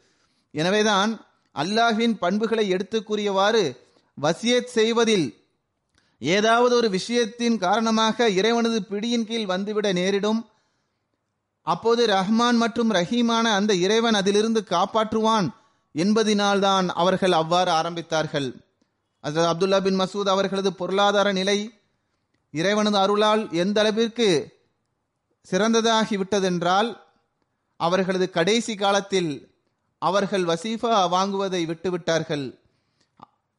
[0.51, 1.25] எனவேதான்
[1.55, 3.87] அல்லாஹின் பண்புகளை எடுத்து கூறியவாறு
[4.21, 5.38] வசியத் செய்வதில்
[6.19, 10.47] ஏதாவது ஒரு விஷயத்தின் காரணமாக இறைவனது பிடியின் கீழ் வந்துவிட நேரிடும்.
[11.61, 15.49] அப்போது ரஹ்மான் மற்றும் ரஹீமான அந்த இறைவன் அதிலிருந்து காப்பாற்றுவான்
[15.95, 18.61] என்பதினால்தான் அவர்கள் அவ்வாறு ஆரம்பித்தார்கள்.
[19.19, 21.73] அது அப்துல்லா பின் மசூத் அவர்களது பொருளாதார நிலை
[22.51, 24.57] இறைவனது அருளால் எந்த அளவிற்கு
[25.51, 26.97] சிறந்ததாகி விட்டதென்றால்
[27.77, 29.55] அவர்களது கடைசி காலத்தில்
[29.99, 32.59] அவர்கள் வசீஃபா வாங்குவதை விட்டுவிட்டார்கள்.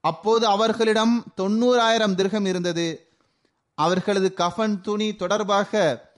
[0.01, 3.05] அப்போது அவர்களிடம் தொண்ணூறாயிரம் திருகம் இருந்தது.
[3.75, 6.11] அவர்களது கஃபன் துணி தொடர்பாக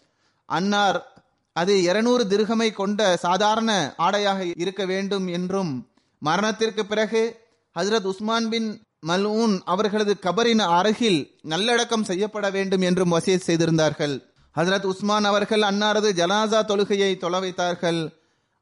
[0.47, 1.07] அன்னார்
[1.53, 7.41] அது இருநூறு திருகமை கொண்ட சாதாரண ஆடையாக இருக்க வேண்டும் என்றும் மரணத்திற்கு பிறகு
[7.79, 14.23] ஹசரத் உஸ்மான் பின் மல்ஊன் அவர்களது கபரின் அருகில் நல்லடக்கம் செய்யப்பட வேண்டும் என்றும் வசியத் செய்திருந்தார்கள்.
[14.57, 18.13] ஹசரத் உஸ்மான் அவர்கள் அன்னாரது ஜனாசா தொழுகையை தொலை வைத்தார்கள்.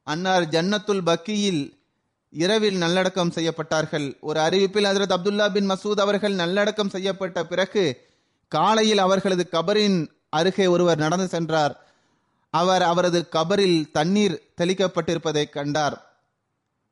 [0.02, 1.79] அன்னார் ஜன்னத்துல் பக்கியில்
[2.32, 4.20] இரவில் நல்லடக்கம் செய்யப்பட்டார்கள்.
[4.20, 8.08] ஒரு அறிவிப்பில் ஹசரத் அப்துல்லா பின் மசூத் அவர்கள் நல்லடக்கம் செய்யப்பட்ட பிறகு
[8.48, 11.74] காலையில் அவர்களது கபரின் அருகே ஒருவர் நடந்து சென்றார்.
[12.50, 15.96] அவர் அவரது கபரில் தண்ணீர் தெளிக்கப்பட்டிருப்பதை கண்டார்.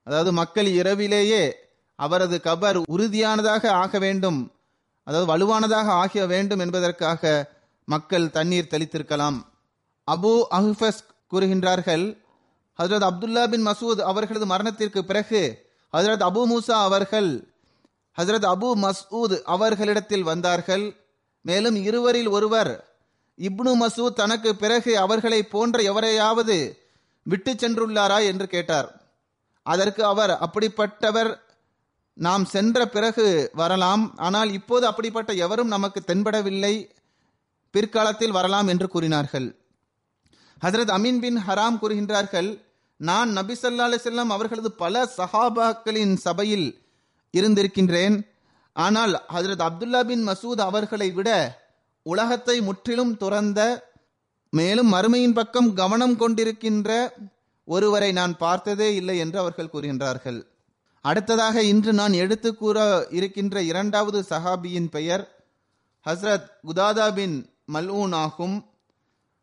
[0.03, 1.53] அதாவது மக்கள் இரவிலேயே
[1.97, 4.53] அவரது கபர் உறுதியானதாக ஆக வேண்டும்
[5.05, 7.51] அதாவது வலுவானதாக ஆக வேண்டும் என்பதற்காக
[7.84, 9.39] மக்கள் தண்ணீர் தெளித்திருக்கலாம்.
[10.11, 12.05] அபு அஹ்ஃபஸ் கூறுகின்றார்கள்
[12.83, 17.55] ஹசரத் அப்துல்லா பின் மசூத் அவர்களது மரணத்திற்கு பிறகு ஹசரத் அபு மூசா அவர்கள்
[18.18, 20.97] ஹசரத் அபு மசூத் அவர்களிடத்தில் வந்தார்கள்.
[21.41, 22.89] மேலும் இருவரில் ஒருவர்
[23.39, 26.79] இப்னு மசூத் தனக்கு பிறகு அவர்களை போன்ற எவரையாவது
[27.22, 29.03] விட்டு சென்றுள்ளாரா என்று கேட்டார்.
[29.62, 31.39] அதற்கு அவர் அப்படிப்பட்டவர்
[32.12, 34.16] நாம் சென்ற பிறகு வரலாம்.
[34.16, 36.91] ஆனால் இப்போது அப்படிப்பட்ட எவரும் நமக்கு தென்படவில்லை.
[37.70, 39.57] பிற்காலத்தில் வரலாம் என்று கூறினார்கள்.
[40.64, 42.66] ஹசரத் அமீன் பின் ஹராம் கூறுகின்றார்கள்.
[42.99, 46.68] நான் நபி சல்லா அலைஹி அவர்களது பல சஹாபாக்களின் சபையில்
[47.36, 48.16] இருந்திருக்கின்றேன்.
[48.72, 51.30] ஆனால் ஹஜரத் அப்துல்லா பின் மசூத் அவர்களை விட
[52.03, 53.61] உலகத்தை முற்றிலும் துறந்த
[54.51, 56.90] மேலும் மறுமையின் பக்கம் கவனம் கொண்டிருக்கின்ற
[57.64, 60.40] ஒருவரை நான் பார்த்ததே இல்லை என்று அவர்கள் கூறுகின்றார்கள்.
[61.01, 65.24] அடுத்ததாக இன்று நான் எடுத்து கூற இருக்கின்ற இரண்டாவது சஹாபியின் பெயர்
[66.07, 67.36] ஹஸ்ரத் குதாதா பின்
[67.72, 68.57] மல்ஊன் ஆகும்.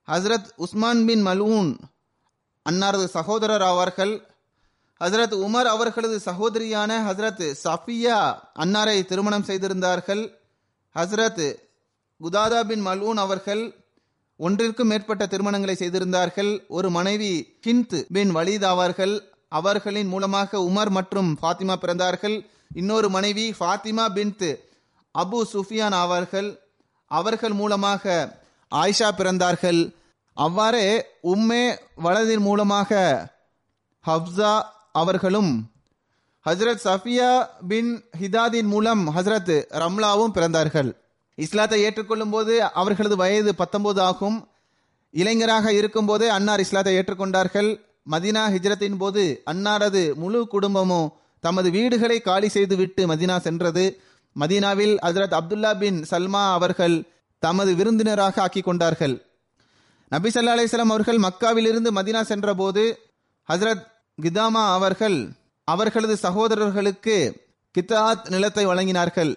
[0.08, 1.78] ஹஸ்ரத் உஸ்மான் பின் மல்ஊன்
[2.70, 4.14] அன்னாரது சகோதரர் ஆவார்கள்
[5.02, 8.18] ஹஸ்ரத் உமர் அவர்களது சகோதரியான ஹஸ்ரத் சஃபியா
[8.60, 10.24] அன்னாரை திருமணம் செய்திருந்தார்கள்.
[10.96, 11.56] ஹஸ்ரத்
[12.22, 13.64] குதாதா பின் மல்வூன் அவர்கள்
[14.40, 16.52] ஒன்றிற்கும் மேற்பட்ட திருமணங்களை செய்திருந்தார்கள்.
[16.68, 17.34] ஒரு மனைவி
[17.68, 19.14] ஹிந்த் பின் வலீத் ஆவார்கள்
[19.50, 22.38] அவர்களின் மூலமாக உமர் மற்றும் ஃபாத்திமா பிறந்தார்கள்.
[22.74, 24.50] இன்னொரு மனைவி ஃபாத்திமா பின்த்
[25.16, 26.50] அபு சுஃபியான் ஆவார்கள்
[27.12, 28.04] அவர்கள் மூலமாக
[28.72, 29.82] ஆயிஷா பிறந்தார்கள்.
[30.38, 32.90] அவ்வாறே உம்மே வலதின் மூலமாக
[34.06, 34.62] ஹப்சா
[34.92, 35.72] அவர்களும்
[36.46, 40.96] ஹசரத் சஃபியா பின் ஹிதாதின் மூலம் ஹசரத் ரம்லாவும் பிறந்தார்கள்.
[41.36, 44.48] இஸ்லாத்தை ஏற்றுக்கொள்ளும் போது அவர்களது வயது பத்தொன்பது ஆகும்.
[45.12, 47.80] இளைஞராக இருக்கும்போதே அன்னார் இஸ்லாத்தை ஏற்றுக்கொண்டார்கள்.
[48.12, 54.00] மதினா ஹிஜ்ரத்தின் போது அன்னாரது முழு குடும்பமும் தமது வீடுகளை காலி செய்துவிட்டு மதினா சென்றது.
[54.40, 57.08] மதீனாவில் ஹசரத் அப்துல்லா பின் சல்மா அவர்கள்
[57.40, 59.25] தமது விருந்தினராக ஆக்கி கொண்டார்கள்.
[60.16, 62.84] நபி சல்லா அலிஸ்லாம் அவர்கள் மக்காவிலிருந்து மதினா சென்றபோது
[63.50, 63.86] ஹசரத்
[64.22, 65.18] கிதாமா அவர்கள்
[65.68, 67.16] அவர்களது சகோதரர்களுக்கு
[67.76, 69.32] கித்தாத் நிலத்தை வழங்கினார்கள்.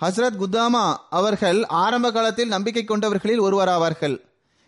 [0.00, 4.16] ஹஸ்ரத் குதாமா அவர்கள் ஆரம்ப காலத்தில் நம்பிக்கை கொண்டவர்களில் ஒருவராவார்கள்.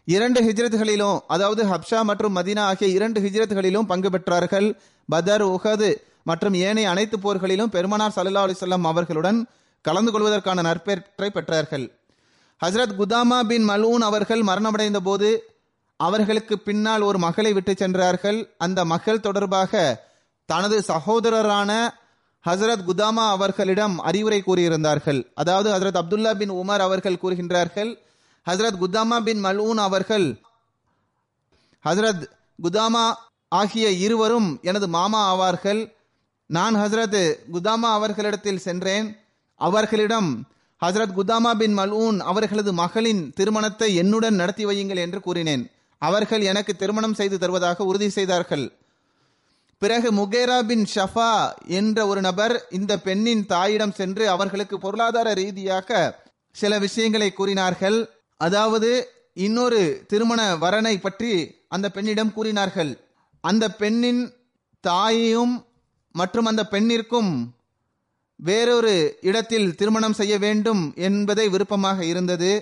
[0.04, 4.68] இரண்டு ஹிஜ்ரத்களிலும் அதாவது ஹப்ஷா மற்றும் மதினா ஆகிய இரண்டு ஹிஜ்ரத்களிலும் பங்கு பெற்றார்கள்.
[5.08, 5.90] பதர் உஹது
[6.22, 9.46] மற்றும் ஏனைய அனைத்து போர்களிலும் பெருமனார் சல்லா அலிசல்லாம் அவர்களுடன்
[9.84, 11.86] கலந்து கொள்வதற்கான நற்பேற்றை பெற்றார்கள்.
[12.60, 15.28] ஹஸ்ரத் குதாமா பின் மலூன் அவர்கள் மரணமடைந்த போது
[15.96, 18.54] அவர்களுக்கு பின்னால் ஒரு மகளை விட்டு சென்றார்கள்.
[18.58, 20.04] அந்த மகள் தொடர்பாக
[20.46, 21.88] தனது சகோதரரான
[22.44, 25.20] ஹசரத் குதாமா அவர்களிடம் அறிவுரை கூறியிருந்தார்கள்.
[25.34, 27.98] அதாவது ஹசரத் அப்துல்லா பின் உமர் அவர்கள் கூறுகின்றார்கள்
[28.50, 30.40] ஹசரத் குதாமா பின் மலூன் அவர்கள்
[31.84, 32.24] ஹசரத்
[32.62, 33.14] குதாமா
[33.48, 35.92] ஆகிய இருவரும் எனது மாமா ஆவார்கள்.
[36.46, 39.16] நான் ஹசரத் குதாமா அவர்களிடத்தில் சென்றேன்.
[39.54, 40.30] அவர்களிடம்
[40.82, 45.70] ஹசரத் குதாமா பின் மல்ஊன் அவர்களது மகளின் திருமணத்தை என்னுடன் நடத்தி வையுங்கள் என்று கூறினேன்.
[45.98, 48.72] அவர்கள் எனக்கு திருமணம் செய்து தருவதாக உறுதி செய்தார்கள்.
[49.78, 56.18] பிறகு முகேரா பின் ஷஃபா என்ற ஒரு நபர் இந்த பெண்ணின் தாயிடம் சென்று அவர்களுக்கு பொருளாதார ரீதியாக
[56.50, 58.10] சில விஷயங்களை கூறினார்கள்.
[58.36, 61.32] அதாவது இன்னொரு திருமண வரனை பற்றி
[61.68, 63.00] அந்த பெண்ணிடம் கூறினார்கள்.
[63.40, 64.32] அந்த பெண்ணின்
[64.80, 65.64] தாயையும்
[66.12, 67.53] மற்றும் அந்த பெண்ணிற்கும்
[68.48, 68.94] வேறொரு
[69.28, 72.52] இடத்தில் திருமணம் செய்ய வேண்டும் என்பதை விருப்பமாக இருந்தது.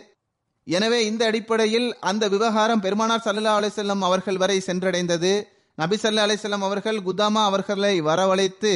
[0.67, 5.33] எனவே இந்த அடிப்படையில் அந்த விவகாரம் பெருமானார் சல்லா அலிசல்லம் அவர்கள் வரை சென்றடைந்தது.
[5.79, 8.75] நபி சல்லா அலிசல்லாம் அவர்கள் குதாமா அவர்களை வரவழைத்து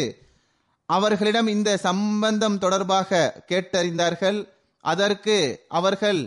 [0.89, 4.39] அவர்களிடம் இந்த சம்பந்தம் தொடர்பாக கேட்டறிந்தார்கள்.
[4.85, 5.37] அதற்கு
[5.79, 6.21] அவர்கள்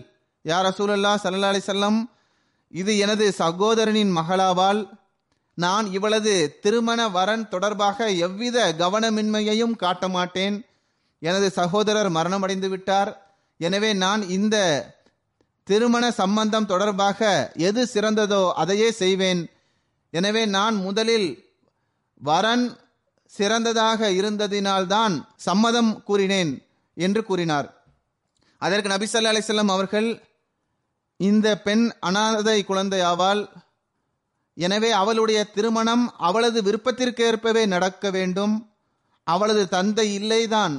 [0.46, 2.00] யார் ரசூலல்லா சல்லா அலிசல்லம்
[2.74, 4.82] இது எனது சகோதரனின் மகளாவால்
[5.58, 10.58] நான் இவளது திருமண வரன் தொடர்பாக எவ்வித கவனமின்மையையும் காட்ட மாட்டேன்.
[11.22, 13.12] எனது சகோதரர் மரணமடைந்து விட்டார்.
[13.58, 14.58] எனவே நான் இந்த
[15.64, 19.42] திருமண சம்பந்தம் தொடர்பாக எது சிறந்ததோ அதையே செய்வேன்.
[20.10, 21.28] எனவே நான் முதலில்
[22.22, 22.78] வரன்
[23.34, 26.52] சிறந்ததாக இருந்ததினால்தான் சம்மதம் கூறினேன்
[26.94, 27.68] என்று கூறினார்.
[28.58, 30.10] அதற்கு நபிசல்லா அலிசல்லாம் அவர்கள்
[31.20, 33.42] இந்த பெண் அனாதை குழந்தை ஆவாள்.
[34.58, 38.56] எனவே அவளுடைய திருமணம் அவளது விருப்பத்திற்கேற்பவே நடக்க வேண்டும்.
[39.24, 40.76] அவளது தந்தை இல்லைதான்.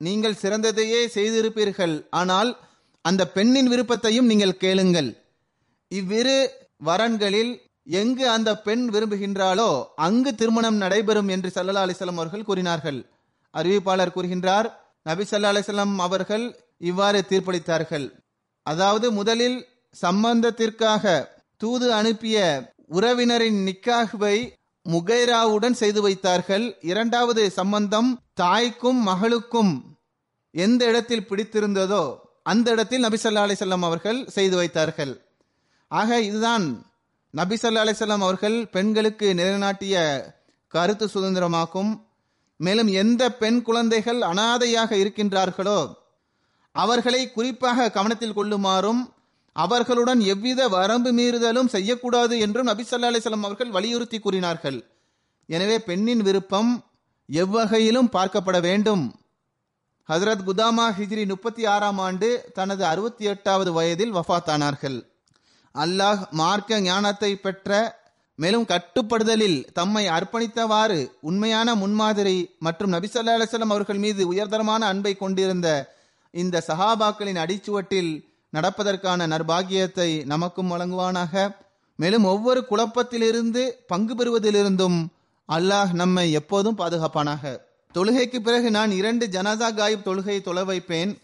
[0.00, 1.94] நீங்கள் சிறந்ததையே செய்திருப்பீர்கள்.
[2.20, 2.50] ஆனால்
[3.04, 5.10] அந்த பெண்ணின் விருப்பத்தையும் நீங்கள் கேளுங்கள்.
[5.90, 6.36] இவ்விரு
[6.88, 7.52] வரன்களில்
[8.00, 9.70] எங்கு அந்த பெண் விரும்புகின்றாளோ
[10.06, 12.98] அங்கு திருமணம் நடைபெறும் என்று சல்லா அலிசல்லாம் அவர்கள் கூறினார்கள்.
[13.54, 14.68] அறிவிப்பாளர் கூறுகின்றார்
[15.06, 16.44] நபி சல்லா அலிசல்லாம் அவர்கள்
[16.90, 18.06] இவ்வாறு தீர்ப்பளித்தார்கள்.
[18.66, 19.58] அதாவது முதலில்
[19.96, 21.04] சம்பந்தத்திற்காக
[21.60, 22.38] தூது அனுப்பிய
[22.96, 24.36] உறவினரின் நிக்காகுவை
[24.92, 26.66] முகைராவுடன் செய்து வைத்தார்கள்.
[26.90, 29.72] இரண்டாவது சம்பந்தம் தாய்க்கும் மகளுக்கும்
[30.54, 32.04] எந்த இடத்தில் பிடித்திருந்ததோ
[32.42, 35.12] அந்த இடத்தில் நபிசல்லா அலிசல்லாம் அவர்கள் செய்து வைத்தார்கள்.
[35.90, 36.66] ஆக இதுதான்
[37.34, 39.96] நபிசல்லா அலிசல்லாம் அவர்கள் பெண்களுக்கு நிலைநாட்டிய
[40.74, 41.92] கருத்து சுதந்திரமாகும்.
[42.60, 45.80] மேலும் எந்த பெண் குழந்தைகள் அனாதையாக இருக்கின்றார்களோ
[46.74, 49.02] அவர்களை குறிப்பாக கவனத்தில் கொள்ளுமாறும்
[49.58, 54.78] அவர்களுடன் எவ்வித வரம்பு மீறுதலும் செய்யக்கூடாது என்றும் நபி ஸல்லல்லாஹு அலைஹி அவர்கள் வலியுறுத்தி கூறினார்கள்.
[55.48, 56.70] எனவே பெண்ணின் விருப்பம்
[57.28, 59.04] எவ்வகையிலும் பார்க்கப்பட வேண்டும்.
[60.08, 62.28] ஹசரத் குதாமா ஹிஜ்ரி முப்பத்தி ஆறாம் ஆண்டு
[62.58, 64.98] தனது அறுபத்தி எட்டாவது வயதில் வஃபாத்தானார்கள்
[65.74, 67.70] அல்லாஹ் மார்க்க ஞானத்தை பெற்ற
[68.38, 70.98] மேலும் கட்டுப்படுதலில் தம்மை அர்ப்பணித்தவாறு
[71.28, 72.36] உண்மையான முன்மாதிரி
[72.66, 75.68] மற்றும் நபிசல்லா ஸல்லல்லாஹு அவர்கள் மீது உயர்தரமான அன்பை கொண்டிருந்த
[76.34, 78.12] இந்த சஹாபாக்களின் அடிச்சுவட்டில்
[78.52, 81.54] நடப்பதற்கான நர்பாகியத்தை நமக்கும் வழங்குவானாக.
[81.96, 85.06] மேலும் ஒவ்வொரு குழப்பத்திலிருந்து பங்கு பெறுவதிலிருந்தும்
[85.48, 87.58] அல்லாஹ் நம்மை எப்போதும் பாதுகாப்பானாக.
[87.94, 91.18] தொழுகைக்கு பிறகு நான் இரண்டு ஜனாதா காயிப் தொழுகையை தொலை வைப்பேன்.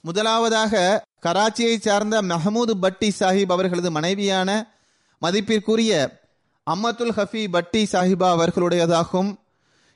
[0.00, 4.72] முதலாவதாக கராச்சியை சார்ந்த மெஹமூது பட்டி சாஹிப் அவர்களது மனைவியான
[5.18, 6.20] மதிப்பிற்குரிய
[6.70, 9.34] அம்மத்துல் ஹஃபி பட்டி சாஹிபா அவர்களுடையதாகும்.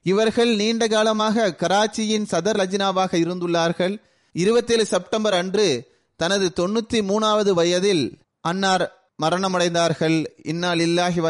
[0.02, 4.00] இவர்கள் நீண்ட காலமாக கராச்சியின் சதர் ரஜினாவாக இருந்துள்ளார்கள்.
[4.32, 5.91] இருபத்தேழு செப்டம்பர் அன்று
[6.22, 8.04] தனது தொண்ணூத்தி மூணாவது வயதில்
[8.50, 8.84] அன்னார்
[9.22, 10.18] மரணமடைந்தார்கள்.
[10.50, 11.28] இன்னால் இல்லாஹி வ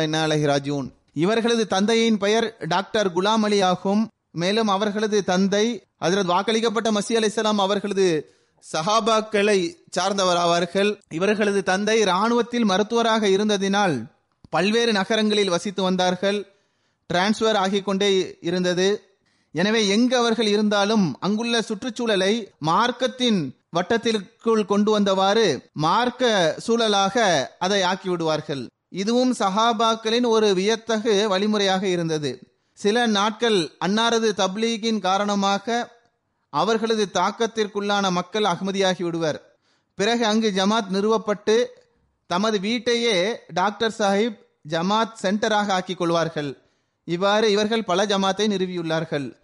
[0.51, 0.89] ராஜூன்
[1.25, 4.03] இவர்களது தந்தையின் பெயர் டாக்டர் குலாம் அலி ஆகும்.
[4.43, 5.65] மேலும் அவர்களது தந்தை
[6.05, 8.07] ஹஜரத் வாக்களிக்கப்பட்ட மசி அலிஸ்லாம் அவர்களது
[8.65, 9.59] சஹாபாக்களை
[9.97, 13.97] சார்ந்தவர் ஆவார்கள் இவர்களது தந்தை இராணுவத்தில் மருத்துவராக இருந்ததினால்
[14.55, 16.39] பல்வேறு நகரங்களில் வசித்து வந்தார்கள்.
[17.11, 18.11] டிரான்ஸ்ஃபர் ஆகிக் கொண்டே
[18.49, 18.89] இருந்தது.
[19.55, 22.33] எனவே எங்கு அவர்கள் இருந்தாலும் அங்குள்ள சுற்றுச்சூழலை
[22.71, 23.41] மார்க்கத்தின்
[23.77, 28.67] வட்டத்திற்குள் கொண்டு வந்தவாறு மார்க்க சூழலாக அதை ஆக்கிவிடுவார்கள்.
[28.89, 32.39] இதுவும் சஹாபாக்களின் ஒரு வியத்தகு வழிமுறையாக இருந்தது.
[32.73, 36.01] சில நாட்கள் அன்னாரது தப்லீகின் காரணமாக
[36.49, 39.57] அவர்களது தாக்கத்திற்குள்ளான மக்கள் அகமதியாகி விடுவர்.
[39.95, 41.67] பிறகு அங்கு ஜமாத் நிறுவப்பட்டு
[42.27, 46.59] தமது வீட்டையே டாக்டர் சாஹிப் ஜமாத் சென்டராக ஆக்கிக் கொள்வார்கள்.
[47.05, 49.37] இவ்வாறு இவர்கள் பல ஜமாத்தை நிறுவியுள்ளார்கள்.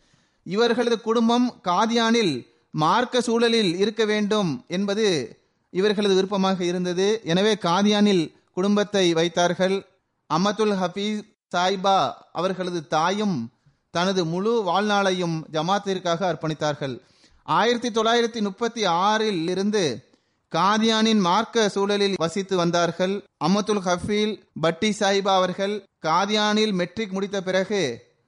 [0.44, 5.38] இவர்களது குடும்பம் காதியானில் மார்க்க சூழலில் இருக்க வேண்டும் என்பது
[5.70, 7.20] இவர்களது விருப்பமாக இருந்தது.
[7.24, 9.86] எனவே காதியானில் குடும்பத்தை வைத்தார்கள்.
[10.30, 11.22] அமதுல் ஹபீஸ்
[11.56, 13.50] சாய்பா அவர்களது தாயும்
[13.90, 17.00] தனது முழு வாழ்நாளையும் ஜமாத்திற்காக அர்ப்பணித்தார்கள்.
[17.44, 20.06] ஆயிரத்தி தொள்ளாயிரத்தி முப்பத்தி ஆறில் இருந்து
[20.52, 23.24] காதியானின் மார்க்க சூழலில் வசித்து வந்தார்கள்.
[23.44, 27.82] அமதுல் ஹஃபீல் பட்டி சாஹிபா அவர்கள் காதியானில் மெட்ரிக் முடித்த பிறகு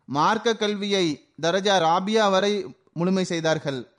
[0.05, 1.07] மார்க்க கல்வியை
[1.43, 3.90] தரஜா ராபியா வரை முழுமை செய்தார்கள்.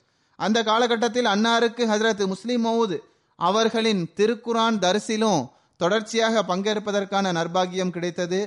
[0.42, 2.98] அந்த காலகட்டத்தில் அன்னாருக்கு ஹசரத் முஸ்லிம் மவுத்
[3.36, 8.40] அவர்களின் திருக்குரான் தரிசிலும் தொடர்ச்சியாக பங்கேற்பதற்கான நர்பாகியம் கிடைத்தது.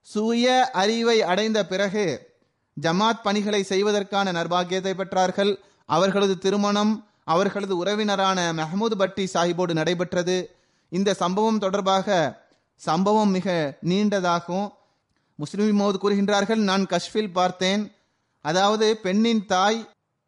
[0.00, 2.04] சுய அறிவை அடைந்த பிறகு
[2.80, 5.52] ஜமாத் பணிகளை செய்வதற்கான நர்பாகியத்தை பெற்றார்கள்.
[5.86, 6.92] அவர்களது திருமணம்
[7.24, 10.54] அவர்களது உறவினரான மெஹமூத் பட்டி சாஹிபோடு நடைபெற்றது.
[10.88, 12.16] இந்த சம்பவம் தொடர்பாக
[12.76, 14.68] சம்பவம் மிக நீண்டதாகும்.
[15.34, 17.92] முஸ்லிம் மோது கூறுகின்றார்கள் நான் கஷ்பில் பார்த்தேன்.
[18.44, 19.80] அதாவது பெண்ணின் தாய்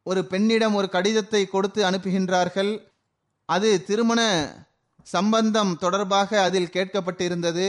[0.06, 2.72] ஒரு பெண்ணிடம் ஒரு கடிதத்தை கொடுத்து அனுப்புகின்றார்கள்.
[3.48, 4.20] அது திருமண
[5.06, 7.66] சம்பந்தம் தொடர்பாக அதில் கேட்கப்பட்டிருந்தது.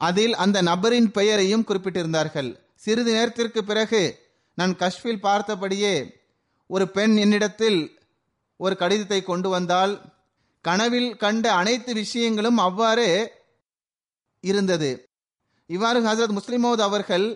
[0.00, 2.50] அதில் அந்த நபரின் பெயரையும் குறிப்பிட்டிருந்தார்கள்.
[2.74, 4.02] சிறிது நேரத்திற்கு பிறகு
[4.58, 5.94] நான் கஷ்பில் பார்த்தபடியே
[6.70, 7.80] ஒரு பெண் என்னிடத்தில்
[8.60, 9.92] ஒரு கடிதத்தை கொண்டு வந்தால்
[10.64, 13.12] கனவில் கண்ட அனைத்து விஷயங்களும் அவ்வாறே
[14.44, 14.90] இருந்தது.
[15.70, 17.26] இவ்வாறு ஹசரத் முஸ்லிமோத் அவர்கள்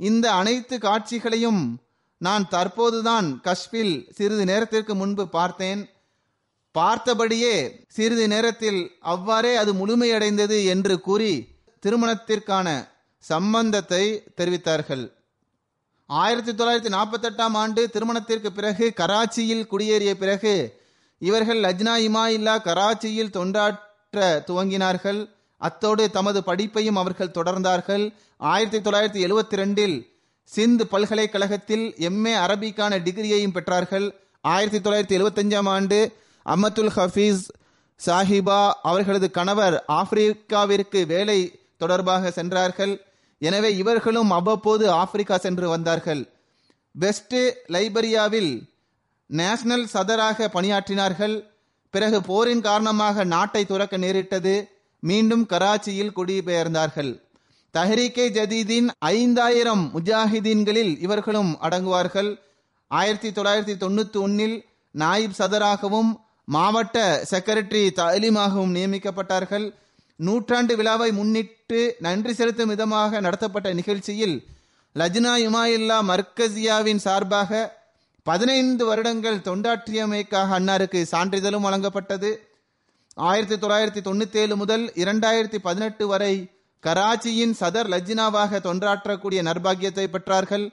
[0.00, 1.62] இந்த அனைத்து காட்சிகளையும்
[2.18, 5.88] நான் தற்போதுதான் கஷ்பில் சிறிது நேரத்திற்கு முன்பு பார்த்தேன்.
[6.78, 11.48] பார்த்தபடியே சிறிது நேரத்தில் அவ்வாறே அது முழுமையடைந்தது என்று கூறி
[11.86, 12.88] திருமணத்திற்கான
[13.18, 15.12] சம்பந்தத்தை தெரிவித்தார்கள்.
[16.06, 20.82] ஆயிரத்தி தொள்ளாயிரத்தி நாற்பத்தி எட்டாம் ஆண்டு திருமணத்திற்கு பிறகு கராச்சியில் குடியேறிய பிறகு
[21.18, 25.30] இவர்கள் லஜ்னா இமா இல்லா கராச்சியில் தொண்டாற்ற துவங்கினார்கள்.
[25.56, 28.14] அத்தோடு தமது படிப்பையும் அவர்கள் தொடர்ந்தார்கள்.
[28.36, 30.13] ஆயிரத்தி தொள்ளாயிரத்தி எழுவத்தி ரெண்டில்
[30.44, 34.06] சிந்து பல்கலைக்கழகத்தில் எம்ஏ அரபிக்கான டிகிரியையும் பெற்றார்கள்.
[34.40, 36.12] ஆயிரத்தி தொள்ளாயிரத்தி எழுவத்தஞ்சாம் ஆண்டு
[36.46, 37.44] அமத்துல் ஹஃபீஸ்
[38.06, 41.38] சாஹிபா அவர்களது கணவர் ஆப்பிரிக்காவிற்கு வேலை
[41.76, 42.94] தொடர்பாக சென்றார்கள்.
[43.38, 46.22] எனவே இவர்களும் அவ்வப்போது ஆப்பிரிக்கா சென்று வந்தார்கள்.
[46.90, 47.36] வெஸ்ட்
[47.68, 48.52] லைபரியாவில்
[49.26, 51.36] நேஷனல் சதராக பணியாற்றினார்கள்.
[51.90, 54.54] பிறகு போரின் காரணமாக நாட்டை துறக்க நேரிட்டது.
[54.98, 57.12] மீண்டும் கராச்சியில் குடிபெயர்ந்தார்கள்.
[57.74, 62.40] தஹரீகே ஜதீதின் ஐந்தாயிரம் முஜாஹிதீன்களில் இவர்களும் அடங்குவார்கள்.
[62.88, 64.64] ஆயிரத்தி தொள்ளாயிரத்தி தொண்ணூத்தி ஒன்னில்
[64.98, 69.74] நாயிப் சதராகவும் மாவட்ட செக்ரட்டரி தலிமாகவும் நியமிக்கப்பட்டார்கள்.
[70.16, 74.46] நூற்றாண்டு விழாவை முன்னிட்டு நன்றி செலுத்தும் விதமாக நடத்தப்பட்ட நிகழ்ச்சியில்
[74.94, 77.82] லஜ்னா இமாயில்லா மர்கசியாவின் சார்பாக
[78.22, 82.36] பதினைந்து வருடங்கள் தொண்டாற்றியமைக்காக அன்னாருக்கு சான்றிதழும் வழங்கப்பட்டது.
[83.14, 86.53] ஆயிரத்தி தொள்ளாயிரத்தி தொண்ணூத்தி ஏழு முதல் இரண்டாயிரத்தி பதினெட்டு வரை
[86.84, 90.70] கராச்சியின் சதர் லஜ்னாவாக தொண்டாற்றக்கூடிய நர்பாகியத்தை பெற்றார்கள்.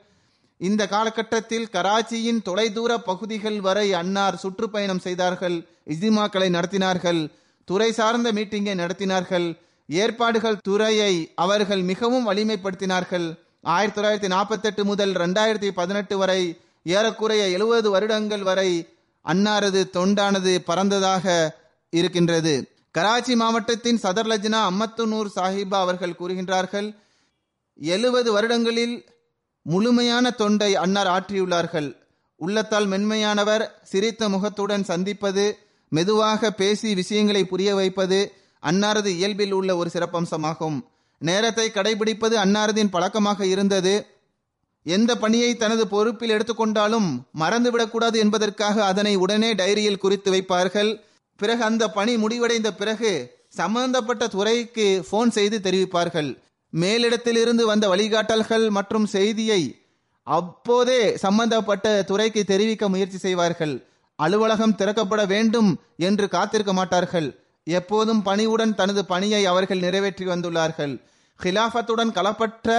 [0.57, 5.66] இந்த காலகட்டத்தில் கராச்சியின் தொலைதூர பகுதிகள் வரை அன்னார் சுற்றுப்பயணம் செய்தார்கள்.
[5.86, 7.32] இஜிமாக்களை நடத்தினார்கள்.
[7.66, 9.57] துறை சார்ந்த மீட்டிங்கை நடத்தினார்கள்.
[9.88, 13.38] ஏற்பாடுகள் துறையை அவர்கள் மிகவும் வலிமைப்படுத்தினார்கள்.
[13.62, 18.88] ஆயிரத்தி தொள்ளாயிரத்தி நாற்பத்தி எட்டு முதல் ரெண்டாயிரத்தி பதினெட்டு வரை ஏறக்குறைய எழுபது வருடங்கள் வரை
[19.26, 21.55] அன்னாரது தொண்டானது பறந்ததாக
[21.89, 22.70] இருக்கின்றது.
[22.96, 26.88] கராச்சி மாவட்டத்தின் சதர் லஜ்னா அம்மத்துனூர் சாஹிபா அவர்கள் கூறுகின்றார்கள்
[27.80, 28.96] எழுபது வருடங்களில்
[29.66, 31.89] முழுமையான தொண்டை அன்னார் ஆற்றியுள்ளார்கள்.
[32.36, 35.46] உள்ளத்தால் மென்மையானவர் சிரித்த முகத்துடன் சந்திப்பது
[35.89, 38.20] மெதுவாக பேசி விஷயங்களை புரிய வைப்பது
[38.64, 40.78] அன்னாரது இயல்பில் உள்ள ஒரு சிறப்பம்சமாகும்.
[41.18, 44.06] நேரத்தை கடைபிடிப்பது அன்னாரதின் பழக்கமாக இருந்தது.
[44.86, 50.92] எந்த பணியை தனது பொறுப்பில் எடுத்துக்கொண்டாலும் மறந்துவிடக்கூடாது என்பதற்காக அதனை உடனே டைரியில் குறித்து வைப்பார்கள்.
[51.42, 53.12] பிறகு அந்த பணி முடிவடைந்த பிறகு
[53.60, 56.30] சம்பந்தப்பட்ட துறைக்கு போன் செய்து தெரிவிப்பார்கள்.
[56.74, 59.62] மேலிடத்திலிருந்து வந்த வழிகாட்டல்கள் மற்றும் செய்தியை
[60.28, 63.74] அப்போதே சம்பந்தப்பட்ட துறைக்கு தெரிவிக்க முயற்சி செய்வார்கள்.
[64.20, 65.70] அலுவலகம் திறக்கப்பட வேண்டும்
[66.08, 67.28] என்று காத்திருக்க மாட்டார்கள்.
[67.68, 70.94] எப்போதும் பணிவுடன் தனது பணியை அவர்கள் நிறைவேற்றி வந்துள்ளார்கள்.
[71.39, 72.70] ஹிலாஃபத்துடன் கலப்பற்ற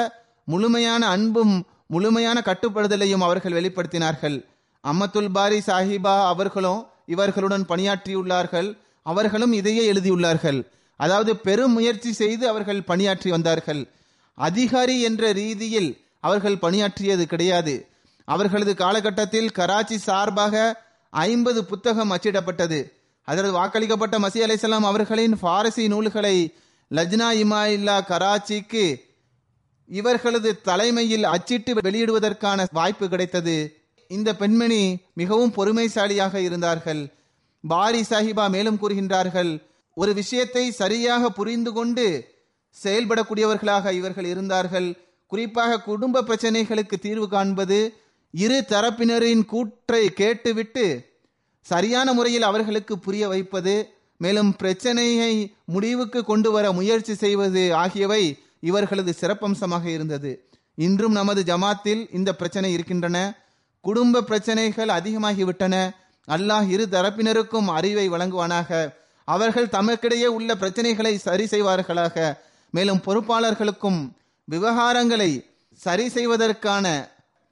[0.48, 1.54] முழுமையான அன்பும்
[1.94, 4.36] முழுமையான கட்டுப்படுதலையும் அவர்கள் வெளிப்படுத்தினார்கள்.
[4.84, 6.80] அம்மத்துல் பாரி சாஹிபா அவர்களும்
[7.12, 8.68] இவர்களுடன் பணியாற்றியுள்ளார்கள்
[9.06, 10.60] அவர்களும் இதையே எழுதியுள்ளார்கள்.
[11.00, 13.82] அதாவது பெரும் முயற்சி செய்து அவர்கள் பணியாற்றி வந்தார்கள்.
[14.38, 15.90] அதிகாரி என்ற ரீதியில்
[16.26, 17.74] அவர்கள் பணியாற்றியது கிடையாது.
[18.28, 20.54] அவர்களது காலகட்டத்தில் கராச்சி சார்பாக
[21.12, 22.80] ஐம்பது புத்தகம் அச்சிடப்பட்டது.
[23.28, 26.36] அதற்கு வாக்களிக்கப்பட்ட மசி அலைசலாம் அவர்களின் பாரசி நூல்களை
[26.90, 28.84] லஜ்னா இமாயில்லா கராச்சிக்கு
[29.88, 33.56] இவர்களது தலைமையில் அச்சிட்டு வெளியிடுவதற்கான வாய்ப்பு கிடைத்தது.
[34.16, 34.82] இந்த பெண்மணி
[35.20, 37.02] மிகவும் பொறுமைசாலியாக இருந்தார்கள்.
[37.64, 39.52] பாரி சாஹிபா மேலும் கூறுகின்றார்கள்
[39.96, 42.06] ஒரு விஷயத்தை சரியாக புரிந்து கொண்டு
[42.76, 44.88] செயல்படக்கூடியவர்களாக இவர்கள் இருந்தார்கள்.
[45.32, 47.78] குறிப்பாக குடும்ப பிரச்சனைகளுக்கு தீர்வு காண்பது
[48.34, 50.86] இரு தரப்பினரின் கூற்றை கேட்டுவிட்டு
[51.66, 53.74] சரியான முறையில் அவர்களுக்கு புரிய வைப்பது
[54.20, 55.32] மேலும் பிரச்சனையை
[55.74, 58.22] முடிவுக்கு கொண்டு வர முயற்சி செய்வது ஆகியவை
[58.68, 60.32] இவர்களது சிறப்பம்சமாக இருந்தது.
[60.78, 63.18] இன்றும் நமது ஜமாத்தில் இந்த பிரச்சனை இருக்கின்றன.
[63.82, 65.76] குடும்ப பிரச்சனைகள் அதிகமாகிவிட்டன.
[66.28, 68.92] அல்லாஹ் இரு தரப்பினருக்கும் அறிவை வழங்குவானாக.
[69.24, 72.16] அவர்கள் தமக்கிடையே உள்ள பிரச்சனைகளை சரி செய்வார்களாக.
[72.70, 74.00] மேலும் பொறுப்பாளர்களுக்கும்
[74.50, 75.30] விவகாரங்களை
[75.74, 76.86] சரி செய்வதற்கான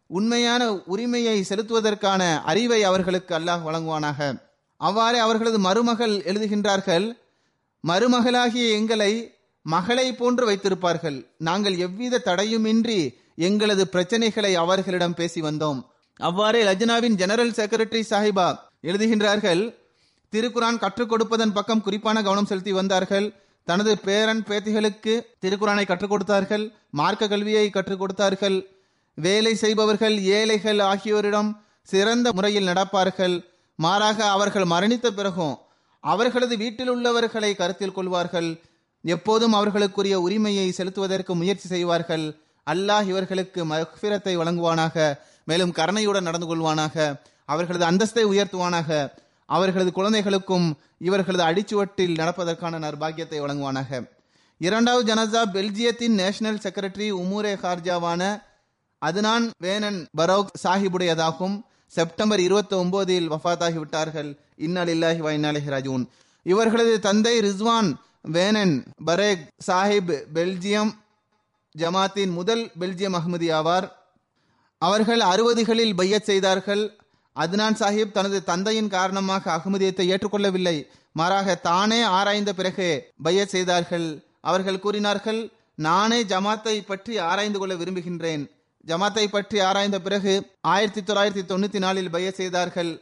[0.07, 4.41] உண்மையான உரிமையை செலுத்துவதற்கான அறிவை அவர்களுக்கு அல்லாஹ் வழங்குவானாக.
[4.76, 7.07] அவ்வாறே அவர்களது மருமகள் எழுதுகின்றார்கள்
[7.89, 9.12] மருமகளாகிய எங்களை
[9.62, 11.26] மகளை போன்று வைத்திருப்பார்கள்.
[11.39, 13.01] நாங்கள் எவ்வித தடையுமின்றி
[13.37, 15.81] எங்களது பிரச்சனைகளை அவர்களிடம் பேசி வந்தோம்.
[16.17, 18.49] அவ்வாறே லஜ்னாவின் ஜெனரல் செக்ரட்டரி சாஹிபா
[18.83, 19.63] எழுதுகின்றார்கள்
[20.33, 23.27] திருக்குரான் கற்றுக் கொடுப்பதன் பக்கம் குறிப்பான கவனம் செலுத்தி வந்தார்கள்.
[23.65, 28.59] தனது பேரன் பேத்திகளுக்கு திருக்குறானை கற்றுக் கொடுத்தார்கள் மார்க்க கல்வியை கற்றுக் கொடுத்தார்கள்.
[29.15, 31.51] வேலை செய்பவர்கள் ஏழைகள் ஆகியோரிடம்
[31.83, 33.35] சிறந்த முறையில் நடப்பார்கள்.
[33.75, 35.59] மாறாக அவர்கள் மரணித்த பிறகும்
[36.05, 38.51] அவர்களது வீட்டில் உள்ளவர்களை கருத்தில் கொள்வார்கள்.
[39.05, 42.25] எப்போதும் அவர்களுக்குரிய உரிமையை செலுத்துவதற்கு முயற்சி செய்வார்கள்.
[42.67, 44.97] அல்லாஹ் இவர்களுக்கு மஃபிரத்தை வழங்குவானாக.
[45.51, 46.96] மேலும் கருணையுடன் நடந்து கொள்வானாக
[47.48, 48.88] அவர்களது அந்தஸ்தை உயர்த்துவானாக
[49.48, 50.66] அவர்களது குழந்தைகளுக்கும்
[51.09, 53.90] இவர்களது அடிச்சுவட்டில் நடப்பதற்கான நர்பாகியத்தை வழங்குவானாக.
[54.61, 58.22] இரண்டாவது ஜனதா பெல்ஜியத்தின் நேஷனல் செக்ரட்டரி உமூரே ஹார்ஜாவான
[59.03, 61.57] அதுனான் வேனன் பரோக் சாஹிபுடையதாகும்.
[61.92, 64.28] செப்டம்பர் இருபத்தி ஒன்பதில் வஃபாத்தாகி விட்டார்கள்
[64.66, 66.05] இன்னலில்லாஹி வைநாலஹி ராஜூன்
[66.46, 67.88] இவர்களது தந்தை ரிஸ்வான்
[68.34, 68.74] வேனன்
[69.09, 70.92] பரேக் சாஹிப் பெல்ஜியம்
[71.74, 73.86] ஜமாத்தின் முதல் பெல்ஜியம் அஹ்மதி ஆவார்
[74.87, 76.83] அவர்கள் அறுபதுகளில் பையச் செய்தார்கள்.
[77.37, 80.76] அத்னான் சாஹிப் தனது தந்தையின் காரணமாக அகமதியத்தை ஏற்றுக்கொள்ளவில்லை.
[81.12, 82.89] மாறாக தானே ஆராய்ந்த பிறகு
[83.22, 84.07] பையச் செய்தார்கள்.
[84.41, 85.41] அவர்கள் கூறினார்கள்
[85.74, 88.51] நானே ஜமாத்தை பற்றி ஆராய்ந்து கொள்ள விரும்புகின்றேன்.
[88.87, 92.93] ஜமாத்தை பற்றி ஆராய்ந்த பிறகு ஆயிரத்தி தொள்ளாயிரத்தி தொண்ணூத்தி நாலில் பைய செய்தார்கள்.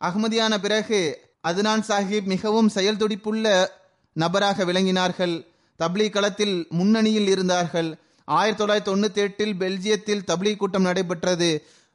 [0.00, 1.00] அகமதியான பிறகு
[1.48, 3.66] அத்னான் சாஹிப் மிகவும் செயல் துடிப்புள்ள
[4.12, 5.46] நபராக விளங்கினார்கள்.
[5.78, 7.90] தப்லீ களத்தில் முன்னணியில் இருந்தார்கள்.
[8.36, 11.50] ஆயிரத்தி தொள்ளாயிரத்தி தொண்ணூத்தி எட்டில் பெல்ஜியத்தில் தப்லி கூட்டம் நடைபெற்றது.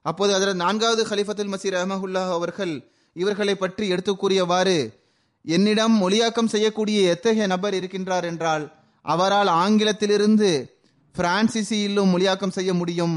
[0.05, 2.73] அப்போது அதில் நான்காவது ஹலிஃபத்துல் மசீர் அஹமஹுல்லா அவர்கள்
[3.15, 4.77] இவர்களை பற்றி எடுத்து கூறியவாறு
[5.45, 8.65] என்னிடம் மொழியாக்கம் செய்யக்கூடிய எத்தகைய நபர் இருக்கின்றார் என்றால்
[9.05, 10.49] அவரால் ஆங்கிலத்திலிருந்து
[11.15, 13.15] பிரான்சிசியிலும் மொழியாக்கம் செய்ய முடியும்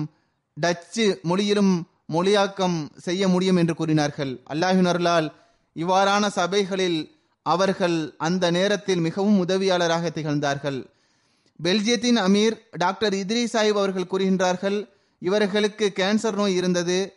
[0.57, 1.75] டச்சு மொழியிலும்
[2.13, 4.33] மொழியாக்கம் செய்ய முடியும் என்று கூறினார்கள்.
[4.53, 5.29] அல்லாஹினர்களால்
[5.77, 6.99] இவ்வாறான சபைகளில்
[7.47, 10.79] அவர்கள் அந்த நேரத்தில் மிகவும் உதவியாளராக திகழ்ந்தார்கள்.
[11.63, 14.89] பெல்ஜியத்தின் அமீர் டாக்டர் இத்ரி சாஹிப் அவர்கள் கூறுகின்றார்கள்
[15.19, 17.15] இவர்களுக்கு கேன்சர் நோய் இருந்தது.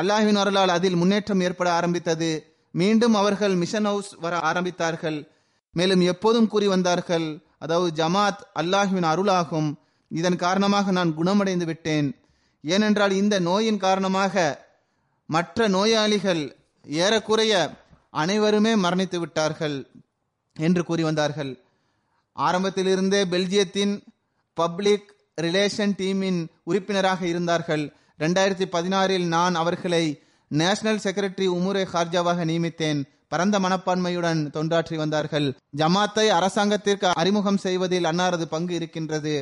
[0.00, 2.54] அல்லாஹின் அருளால் அதில் முன்னேற்றம் ஏற்பட ஆரம்பித்தது.
[2.70, 5.28] மீண்டும் அவர்கள் மிஷன் ஹவுஸ் வர ஆரம்பித்தார்கள்.
[5.72, 9.74] மேலும் எப்போதும் கூறி வந்தார்கள் அதாவது ஜமாத் அல்லாஹுவின் அருளாகும்.
[10.08, 12.16] இதன் காரணமாக நான் குணமடைந்து விட்டேன்.
[12.62, 14.64] ஏனென்றால் இந்த நோயின் காரணமாக
[15.26, 16.56] மற்ற நோயாளிகள்
[16.86, 19.86] ஏறக்குறைய அனைவருமே மரணித்து விட்டார்கள்
[20.56, 21.65] என்று கூறி வந்தார்கள்.
[22.36, 24.00] ஆரம்பத்திலிருந்தே பெல்ஜியத்தின்
[24.54, 27.84] பப்ளிக் ரிலேஷன் டீமின் உறுப்பினராக இருந்தார்கள்.
[28.18, 30.04] ரெண்டாயிரத்தி பதினாறில் நான் அவர்களை
[30.48, 33.00] நேஷனல் செக்ரட்டரி உமுரே ஹார்ஜாவாக நியமித்தேன்.
[33.28, 35.58] பரந்த மனப்பான்மையுடன் தொண்டாற்றி வந்தார்கள்.
[35.76, 39.34] ஜமாத்தை அரசாங்கத்திற்கு அறிமுகம் செய்வதில் அன்னாரது பங்கு இருக்கின்றது.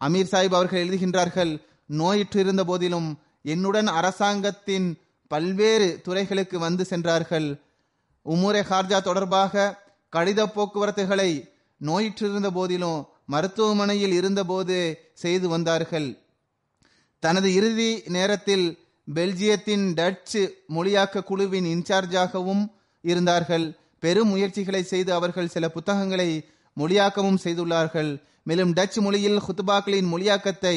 [0.00, 1.52] அமீர் சாஹிப் அவர்கள் எழுதுகின்றார்கள்
[1.98, 3.08] நோயிற்றிருந்த போதிலும்
[3.42, 7.48] என்னுடன் அரசாங்கத்தின் பல்வேறு துறைகளுக்கு வந்து சென்றார்கள்.
[8.26, 9.82] உமுரே ஹார்ஜா தொடர்பாக
[10.16, 11.30] கடித போக்குவரத்துகளை
[11.86, 14.76] நோயிற்றிருந்த போதிலும் மருத்துவமனையில் இருந்தபோது
[15.14, 16.18] செய்து வந்தார்கள்.
[17.18, 18.78] தனது இறுதி நேரத்தில்
[19.14, 22.66] பெல்ஜியத்தின் டச்சு மொழியாக்க குழுவின் இன்சார்ஜாகவும்
[23.02, 23.78] இருந்தார்கள்.
[23.98, 28.22] பெரும் முயற்சிகளை செய்து அவர்கள் சில புத்தகங்களை மொழியாக்கமும் செய்துள்ளார்கள்.
[28.42, 30.76] மேலும் டச் மொழியில் ஹுத்பாக்களின் மொழியாக்கத்தை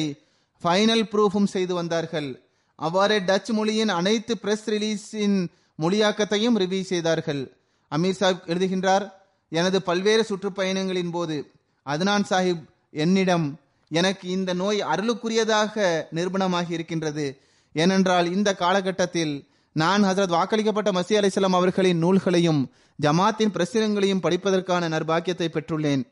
[0.62, 2.42] ஃபைனல் ப்ரூஃபும் செய்து வந்தார்கள்.
[2.74, 5.48] அவ்வாறே டச் மொழியின் அனைத்து பிரஸ் ரிலீஸின்
[5.82, 7.42] மொழியாக்கத்தையும் ரிவ்யூ செய்தார்கள்.
[7.90, 9.06] அமீர் சாஹிப் எழுதுகின்றார்
[9.48, 11.50] எனது பல்வேறு சுற்றுப்பயணங்களின் போது
[11.82, 17.40] அதனான் சாஹிப் என்னிடம் எனக்கு இந்த நோய் அருளுக்குரியதாக நிரூபணமாகி இருக்கின்றது.
[17.72, 22.70] ஏனென்றால் இந்த காலகட்டத்தில் நான் ஹசரத் வாக்களிக்கப்பட்ட மசி அலிஸ்லாம் அவர்களின் நூல்களையும்
[23.02, 26.02] ஜமாத்தின் பிரசுரங்களையும் படிப்பதற்கான நர்பாக்கியத்தை பெற்றுள்ளேன்.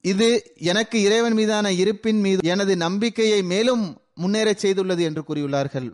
[0.00, 5.92] இது எனக்கு இறைவன் மீதான இருப்பின் மீது எனது நம்பிக்கையை மேலும் முன்னேறச் செய்துள்ளது என்று கூறியுள்ளார்கள்.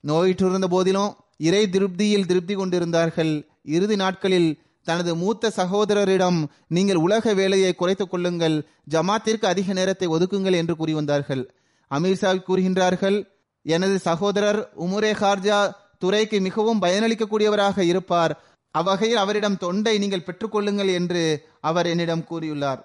[0.00, 3.48] நோயிற்றிருந்த போதிலும் இறை திருப்தியில் திருப்தி கொண்டிருந்தார்கள்.
[3.62, 10.76] இறுதி நாட்களில் தனது மூத்த சகோதரரிடம் நீங்கள் உலக வேலையை குறைத்துக் கொள்ளுங்கள் ஜமாத்திற்கு அதிக நேரத்தை ஒதுக்குங்கள் என்று
[10.76, 11.54] கூறி வந்தார்கள்.
[11.90, 13.26] அமீர் சாஹிப் கூறுகின்றார்கள்
[13.62, 18.42] எனது சகோதரர் உமுரே ஹார்ஜா துறைக்கு மிகவும் பயனளிக்கக்கூடியவராக இருப்பார்.
[18.70, 22.80] அவ்வகையில் அவரிடம் தொண்டை நீங்கள் பெற்றுக்கொள்ளுங்கள் என்று அவர் என்னிடம் கூறியுள்ளார்.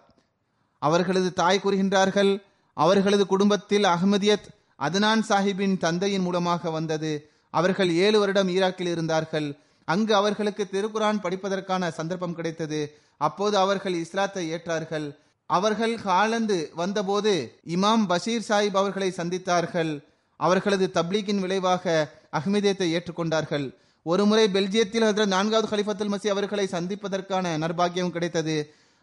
[0.80, 2.42] அவர்களது தாய் கூறுகின்றார்கள்
[2.74, 7.30] அவர்களது குடும்பத்தில் அகமதியத் அதனான் சாஹிப்பின் தந்தையின் மூலமாக வந்தது.
[7.50, 9.58] அவர்கள் ஏழு வருடம் ஈராக்கில் இருந்தார்கள்.
[9.94, 12.80] அங்கு அவர்களுக்கு திருக்குரான் படிப்பதற்கான சந்தர்ப்பம் கிடைத்தது.
[13.28, 15.08] அப்போது அவர்கள் இஸ்லாத்தை ஏற்றார்கள்.
[15.50, 17.34] அவர்கள் ஹாலந்து வந்தபோது
[17.76, 19.92] இமாம் பஷீர் சாஹிப் அவர்களை சந்தித்தார்கள்.
[20.40, 21.86] அவர்களது தப்லீக்கின் விளைவாக
[22.40, 23.66] அஹ்மதியத்தை ஏற்றுக்கொண்டார்கள்.
[24.06, 28.56] ஒருமுறை பெல்ஜியத்தில் ஹசரத் நான்காவது ஹலிஃபத்துல் மசி அவர்களை சந்திப்பதற்கான நர்பாகியம் கிடைத்தது.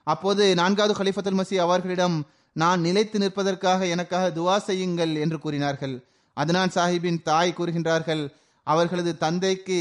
[0.07, 2.17] அப்போது நான்காவது ஹலிஃபத்துல் மசி அவர்களிடம்
[2.57, 5.95] நான் நிலைத்து நிற்பதற்காக எனக்காக துவா செய்யுங்கள் என்று கூறினார்கள்.
[6.37, 8.23] அதனான் சாஹிப்பின் தாய் கூறுகின்றார்கள்
[8.67, 9.79] அவர்களது தந்தைக்கு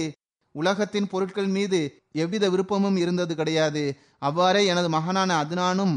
[0.60, 1.80] உலகத்தின் பொருட்கள் மீது
[2.24, 3.84] எவ்வித விருப்பமும் இருந்தது கிடையாது.
[4.20, 5.96] அவ்வாறே எனது மகனான அதுனானும்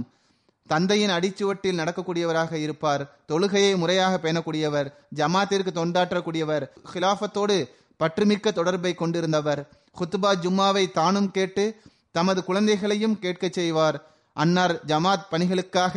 [0.70, 3.02] தந்தையின் அடிச்சுவட்டில் நடக்கக்கூடியவராக இருப்பார்.
[3.28, 7.56] தொழுகையை முறையாக பேணக்கூடியவர் ஜமாத்திற்கு தொண்டாற்றக்கூடியவர் ஹிலாஃபத்தோடு
[8.00, 9.60] பற்றுமிக்க தொடர்பை கொண்டிருந்தவர்.
[9.98, 11.64] குத்துபா ஜும்மாவை தானும் கேட்டு
[12.10, 13.96] தமது குழந்தைகளையும் கேட்கச் செய்வார்.
[14.36, 15.94] அன்னார் ஜமாத் பணிகளுக்காக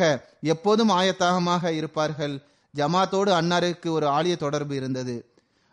[0.52, 2.34] எப்போதும் ஆயத்தாகமாக இருப்பார்கள்.
[2.74, 5.14] ஜமாத்தோடு அன்னாருக்கு ஒரு ஆலிய தொடர்பு இருந்தது.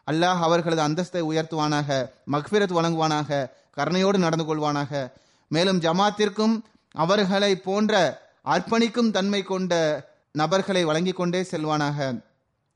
[0.09, 5.11] அல்லாஹ் அவர்களது அந்தஸ்தை உயர்த்துவானாக மக்பிரத் வழங்குவானாக கருணையோடு நடந்து கொள்வானாக.
[5.47, 9.73] மேலும் ஜமாத்திற்கும் அவர்களை போன்ற அர்ப்பணிக்கும் தன்மை கொண்ட
[10.31, 12.23] நபர்களை வழங்கிக் கொண்டே செல்வானாக.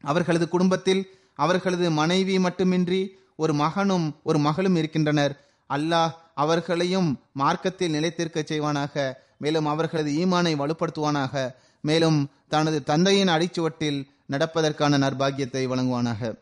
[0.01, 5.45] அவர்களது குடும்பத்தில் அவர்களது மனைவி மட்டுமின்றி ஒரு மகனும் ஒரு மகளும் இருக்கின்றனர்.
[5.69, 9.13] அல்லாஹ் அவர்களையும் மார்க்கத்தில் நிலைத்திருக்க செய்வானாக.
[9.37, 11.51] மேலும் அவர்களது ஈமானை வலுப்படுத்துவானாக.
[11.81, 16.41] மேலும் தனது தந்தையின் அடிச்சுவட்டில் நடப்பதற்கான நர்பாகியத்தை வழங்குவானாக.